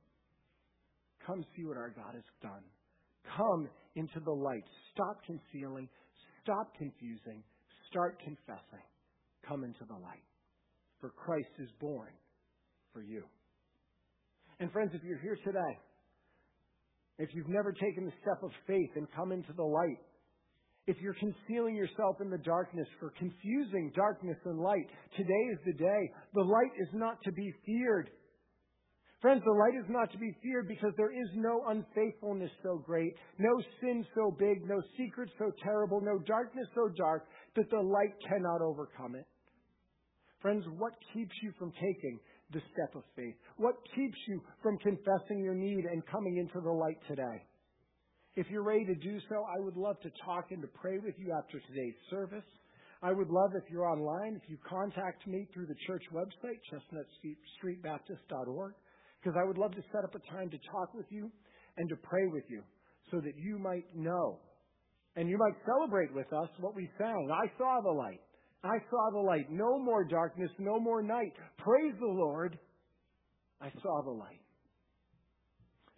Come 1.25 1.43
see 1.57 1.65
what 1.65 1.77
our 1.77 1.89
God 1.89 2.13
has 2.13 2.29
done. 2.43 2.63
Come 3.35 3.67
into 3.95 4.19
the 4.23 4.31
light. 4.31 4.63
Stop 4.93 5.17
concealing. 5.25 5.89
Stop 6.43 6.77
confusing. 6.77 7.41
Start 7.89 8.19
confessing. 8.19 8.85
Come 9.47 9.63
into 9.63 9.83
the 9.87 9.97
light. 9.97 10.23
For 11.01 11.09
Christ 11.09 11.57
is 11.57 11.69
born 11.79 12.11
for 12.93 13.01
you. 13.01 13.23
And 14.59 14.71
friends, 14.71 14.91
if 14.93 15.03
you're 15.03 15.19
here 15.19 15.37
today, 15.43 15.73
if 17.19 17.29
you've 17.33 17.49
never 17.49 17.71
taken 17.71 18.05
the 18.05 18.13
step 18.21 18.41
of 18.43 18.51
faith 18.67 18.89
and 18.95 19.07
come 19.15 19.31
into 19.31 19.53
the 19.53 19.63
light, 19.63 19.99
if 20.85 20.97
you're 20.99 21.15
concealing 21.15 21.75
yourself 21.75 22.17
in 22.19 22.29
the 22.29 22.39
darkness 22.39 22.87
for 22.99 23.13
confusing 23.17 23.91
darkness 23.95 24.37
and 24.45 24.59
light, 24.59 24.85
today 25.15 25.43
is 25.53 25.59
the 25.65 25.73
day. 25.73 26.11
The 26.33 26.43
light 26.43 26.73
is 26.81 26.89
not 26.93 27.17
to 27.23 27.31
be 27.31 27.53
feared. 27.65 28.09
Friends, 29.21 29.41
the 29.45 29.51
light 29.51 29.79
is 29.79 29.89
not 29.89 30.11
to 30.11 30.17
be 30.17 30.35
feared 30.43 30.67
because 30.67 30.91
there 30.97 31.13
is 31.13 31.29
no 31.35 31.63
unfaithfulness 31.69 32.51
so 32.61 32.83
great, 32.85 33.13
no 33.39 33.49
sin 33.79 34.05
so 34.13 34.35
big, 34.37 34.67
no 34.67 34.81
secret 34.97 35.29
so 35.39 35.49
terrible, 35.63 36.01
no 36.01 36.19
darkness 36.27 36.67
so 36.75 36.89
dark 36.97 37.23
that 37.55 37.69
the 37.69 37.79
light 37.79 38.13
cannot 38.27 38.61
overcome 38.61 39.15
it. 39.15 39.25
Friends, 40.41 40.65
what 40.77 40.91
keeps 41.13 41.31
you 41.41 41.53
from 41.57 41.71
taking 41.71 42.19
the 42.53 42.61
step 42.73 42.95
of 42.95 43.03
faith? 43.15 43.35
What 43.57 43.75
keeps 43.95 44.17
you 44.27 44.41
from 44.61 44.77
confessing 44.77 45.43
your 45.43 45.55
need 45.55 45.85
and 45.85 46.05
coming 46.07 46.37
into 46.37 46.61
the 46.61 46.71
light 46.71 46.99
today? 47.07 47.43
If 48.35 48.47
you're 48.49 48.63
ready 48.63 48.85
to 48.85 48.95
do 48.95 49.19
so, 49.29 49.45
I 49.45 49.59
would 49.59 49.77
love 49.77 49.99
to 50.01 50.09
talk 50.25 50.51
and 50.51 50.61
to 50.61 50.67
pray 50.67 50.97
with 50.97 51.15
you 51.17 51.33
after 51.37 51.59
today's 51.59 51.93
service. 52.09 52.45
I 53.03 53.11
would 53.11 53.29
love 53.29 53.51
if 53.53 53.69
you're 53.69 53.85
online, 53.85 54.39
if 54.41 54.49
you 54.49 54.57
contact 54.67 55.27
me 55.27 55.47
through 55.53 55.67
the 55.67 55.75
church 55.85 56.03
website, 56.13 56.59
chestnutstreetbaptist.org, 56.71 58.73
because 59.21 59.37
I 59.37 59.45
would 59.45 59.57
love 59.57 59.75
to 59.75 59.83
set 59.91 60.03
up 60.03 60.15
a 60.15 60.31
time 60.31 60.49
to 60.49 60.57
talk 60.71 60.93
with 60.93 61.05
you 61.09 61.29
and 61.77 61.89
to 61.89 61.95
pray 61.97 62.25
with 62.27 62.45
you 62.49 62.63
so 63.11 63.19
that 63.19 63.37
you 63.37 63.59
might 63.59 63.85
know 63.93 64.39
and 65.15 65.29
you 65.29 65.37
might 65.37 65.53
celebrate 65.65 66.13
with 66.13 66.31
us 66.33 66.49
what 66.59 66.75
we 66.75 66.89
sang. 66.97 67.29
I 67.31 67.45
saw 67.57 67.81
the 67.81 67.91
light. 67.91 68.21
I 68.63 68.77
saw 68.89 69.09
the 69.11 69.19
light. 69.19 69.51
No 69.51 69.77
more 69.77 70.05
darkness, 70.05 70.49
no 70.57 70.79
more 70.79 71.01
night. 71.01 71.33
Praise 71.57 71.93
the 71.99 72.07
Lord. 72.07 72.57
I 73.61 73.69
saw 73.81 74.01
the 74.03 74.11
light. 74.11 74.39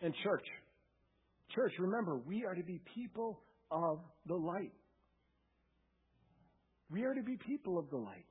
And 0.01 0.13
church, 0.23 0.45
church, 1.53 1.73
remember, 1.79 2.17
we 2.17 2.43
are 2.45 2.55
to 2.55 2.63
be 2.63 2.81
people 2.93 3.41
of 3.71 3.99
the 4.27 4.35
light. 4.35 4.73
We 6.89 7.03
are 7.03 7.13
to 7.13 7.23
be 7.23 7.37
people 7.37 7.77
of 7.77 7.89
the 7.89 7.97
light. 7.97 8.25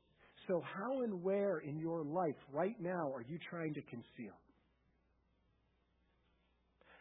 So, 0.47 0.63
how 0.77 1.03
and 1.03 1.23
where 1.23 1.59
in 1.59 1.79
your 1.79 2.05
life 2.05 2.37
right 2.53 2.77
now 2.81 3.11
are 3.15 3.25
you 3.27 3.39
trying 3.51 3.75
to 3.75 3.81
conceal? 3.83 4.35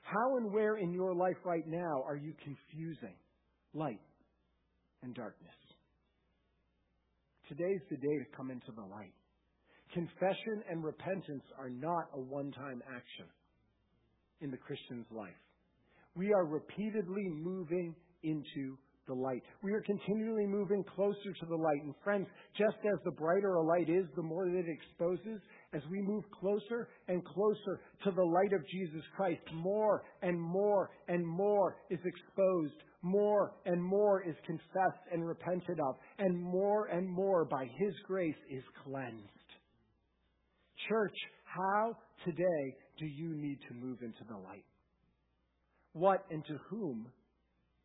How 0.04 0.38
and 0.38 0.52
where 0.54 0.78
in 0.78 0.93
your 0.93 1.13
life 1.13 1.38
right 1.43 1.67
now 1.67 2.04
are 2.08 2.15
you 2.15 2.34
confusing 2.43 3.15
light 3.74 4.00
and 5.02 5.13
darkness? 5.13 5.54
Today's 7.56 7.82
the 7.92 7.98
day 7.98 8.18
to 8.18 8.26
come 8.36 8.50
into 8.50 8.72
the 8.76 8.82
light. 8.82 9.13
Confession 9.94 10.63
and 10.72 10.84
repentance 10.84 11.44
are 11.60 11.70
not 11.70 12.10
a 12.16 12.20
one 12.20 12.52
time 12.52 12.82
action 12.89 13.30
in 14.42 14.50
the 14.50 14.58
Christian's 14.58 15.06
life. 15.12 15.38
We 16.16 16.34
are 16.34 16.46
repeatedly 16.46 17.30
moving 17.30 17.94
into 18.24 18.78
the 19.08 19.13
light. 19.13 19.44
We 19.62 19.72
are 19.74 19.82
continually 19.82 20.48
moving 20.48 20.84
closer 20.96 21.32
to 21.42 21.46
the 21.46 21.56
light. 21.56 21.84
And 21.84 21.94
friends, 22.04 22.26
just 22.58 22.78
as 22.92 23.00
the 23.06 23.12
brighter 23.12 23.54
a 23.54 23.62
light 23.62 23.89
is, 23.89 24.06
the 24.16 24.24
more 24.24 24.48
that 24.48 24.58
it 24.58 24.66
exposes, 24.66 25.39
as 25.76 25.82
we 25.92 26.02
move 26.02 26.24
closer 26.39 26.89
and 27.08 27.24
closer 27.24 27.82
to 28.06 28.12
the 28.12 28.24
light 28.24 28.54
of 28.54 28.68
Jesus 28.68 29.04
Christ, 29.16 29.42
more 29.54 30.02
and 30.24 30.42
more 30.42 30.89
and 31.08 31.24
more 31.24 31.78
is 31.92 32.00
exposed, 32.04 32.82
more 33.04 33.54
and 33.66 33.84
more 33.84 34.24
is 34.24 34.36
confessed 34.46 35.04
and 35.12 35.28
repented 35.28 35.80
of, 35.80 35.96
and 36.18 36.42
more 36.42 36.86
and 36.88 37.08
more 37.08 37.46
by 37.46 37.66
His 37.78 37.94
grace 38.08 38.36
is 38.50 38.63
cleansed. 38.84 39.22
Church, 40.89 41.16
how 41.44 41.96
today 42.26 42.76
do 42.98 43.06
you 43.06 43.36
need 43.36 43.60
to 43.68 43.76
move 43.76 44.02
into 44.02 44.24
the 44.28 44.38
light? 44.38 44.66
What 45.92 46.26
and 46.32 46.44
to 46.46 46.58
whom 46.70 47.08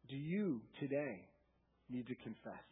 do 0.08 0.16
you 0.16 0.62
today 0.80 1.26
need 1.90 2.06
to 2.06 2.14
confess? 2.22 2.64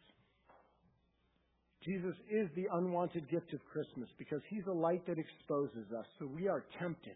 Jesus 1.85 2.15
is 2.29 2.49
the 2.55 2.65
unwanted 2.73 3.29
gift 3.29 3.53
of 3.53 3.59
Christmas 3.71 4.09
because 4.17 4.41
he's 4.49 4.65
a 4.67 4.73
light 4.73 5.05
that 5.07 5.17
exposes 5.17 5.91
us. 5.97 6.05
So 6.19 6.27
we 6.27 6.47
are 6.47 6.65
tempted, 6.79 7.15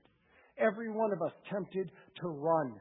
every 0.57 0.89
one 0.89 1.11
of 1.11 1.21
us 1.21 1.33
tempted 1.51 1.91
to 2.21 2.27
run, 2.27 2.75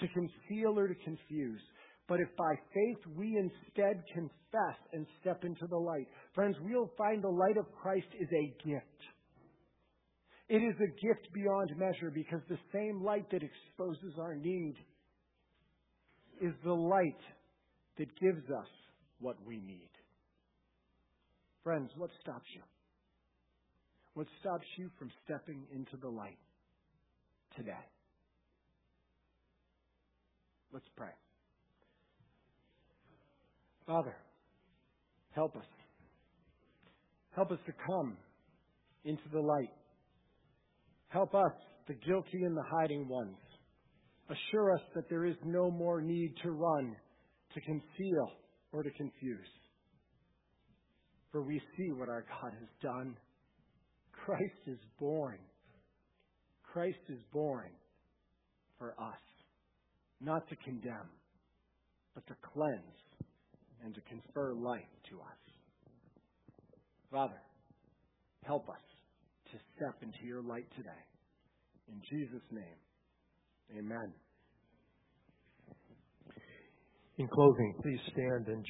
to 0.00 0.08
conceal 0.08 0.78
or 0.78 0.88
to 0.88 0.94
confuse. 0.94 1.60
But 2.08 2.20
if 2.20 2.28
by 2.36 2.54
faith 2.74 3.16
we 3.16 3.36
instead 3.38 4.02
confess 4.12 4.78
and 4.92 5.06
step 5.20 5.44
into 5.44 5.66
the 5.66 5.76
light, 5.76 6.06
friends, 6.34 6.56
we'll 6.60 6.90
find 6.98 7.22
the 7.22 7.28
light 7.28 7.56
of 7.56 7.66
Christ 7.80 8.08
is 8.18 8.28
a 8.28 8.68
gift. 8.68 8.86
It 10.48 10.58
is 10.58 10.74
a 10.76 11.06
gift 11.06 11.32
beyond 11.32 11.70
measure 11.78 12.10
because 12.12 12.40
the 12.48 12.58
same 12.72 13.02
light 13.02 13.30
that 13.30 13.42
exposes 13.42 14.18
our 14.18 14.34
need 14.34 14.74
is 16.40 16.52
the 16.64 16.72
light 16.74 17.22
that 17.98 18.08
gives 18.20 18.44
us 18.50 18.68
what 19.20 19.36
we 19.46 19.60
need. 19.60 19.88
Friends, 21.62 21.90
what 21.96 22.10
stops 22.20 22.48
you? 22.54 22.62
What 24.14 24.26
stops 24.40 24.66
you 24.76 24.90
from 24.98 25.10
stepping 25.24 25.62
into 25.72 25.96
the 25.96 26.08
light 26.08 26.38
today? 27.56 27.72
Let's 30.72 30.88
pray. 30.96 31.12
Father, 33.86 34.14
help 35.32 35.56
us. 35.56 35.66
Help 37.34 37.50
us 37.50 37.58
to 37.66 37.72
come 37.86 38.16
into 39.04 39.22
the 39.32 39.40
light. 39.40 39.70
Help 41.08 41.34
us, 41.34 41.52
the 41.88 41.94
guilty 41.94 42.44
and 42.44 42.56
the 42.56 42.64
hiding 42.70 43.08
ones. 43.08 43.36
Assure 44.28 44.72
us 44.72 44.82
that 44.94 45.08
there 45.10 45.24
is 45.24 45.36
no 45.44 45.70
more 45.70 46.00
need 46.00 46.34
to 46.42 46.50
run, 46.50 46.94
to 47.54 47.60
conceal, 47.60 48.32
or 48.72 48.82
to 48.82 48.90
confuse. 48.90 49.48
For 51.32 51.42
we 51.42 51.60
see 51.76 51.90
what 51.92 52.08
our 52.08 52.24
God 52.28 52.52
has 52.52 52.68
done. 52.82 53.16
Christ 54.12 54.60
is 54.66 54.78
born. 55.00 55.38
Christ 56.72 56.98
is 57.08 57.18
born 57.32 57.70
for 58.78 58.94
us, 58.98 59.20
not 60.20 60.48
to 60.48 60.56
condemn, 60.56 61.10
but 62.14 62.26
to 62.26 62.34
cleanse 62.52 62.98
and 63.84 63.94
to 63.94 64.00
confer 64.02 64.52
life 64.54 64.92
to 65.10 65.16
us. 65.20 65.42
Father, 67.10 67.40
help 68.44 68.68
us 68.68 68.84
to 69.52 69.58
step 69.76 69.96
into 70.02 70.26
your 70.26 70.42
light 70.42 70.66
today. 70.76 70.90
In 71.88 72.00
Jesus' 72.10 72.42
name. 72.50 73.78
Amen. 73.78 74.12
In 77.18 77.28
closing, 77.28 77.74
please 77.82 78.00
stand 78.12 78.48
and 78.48 78.60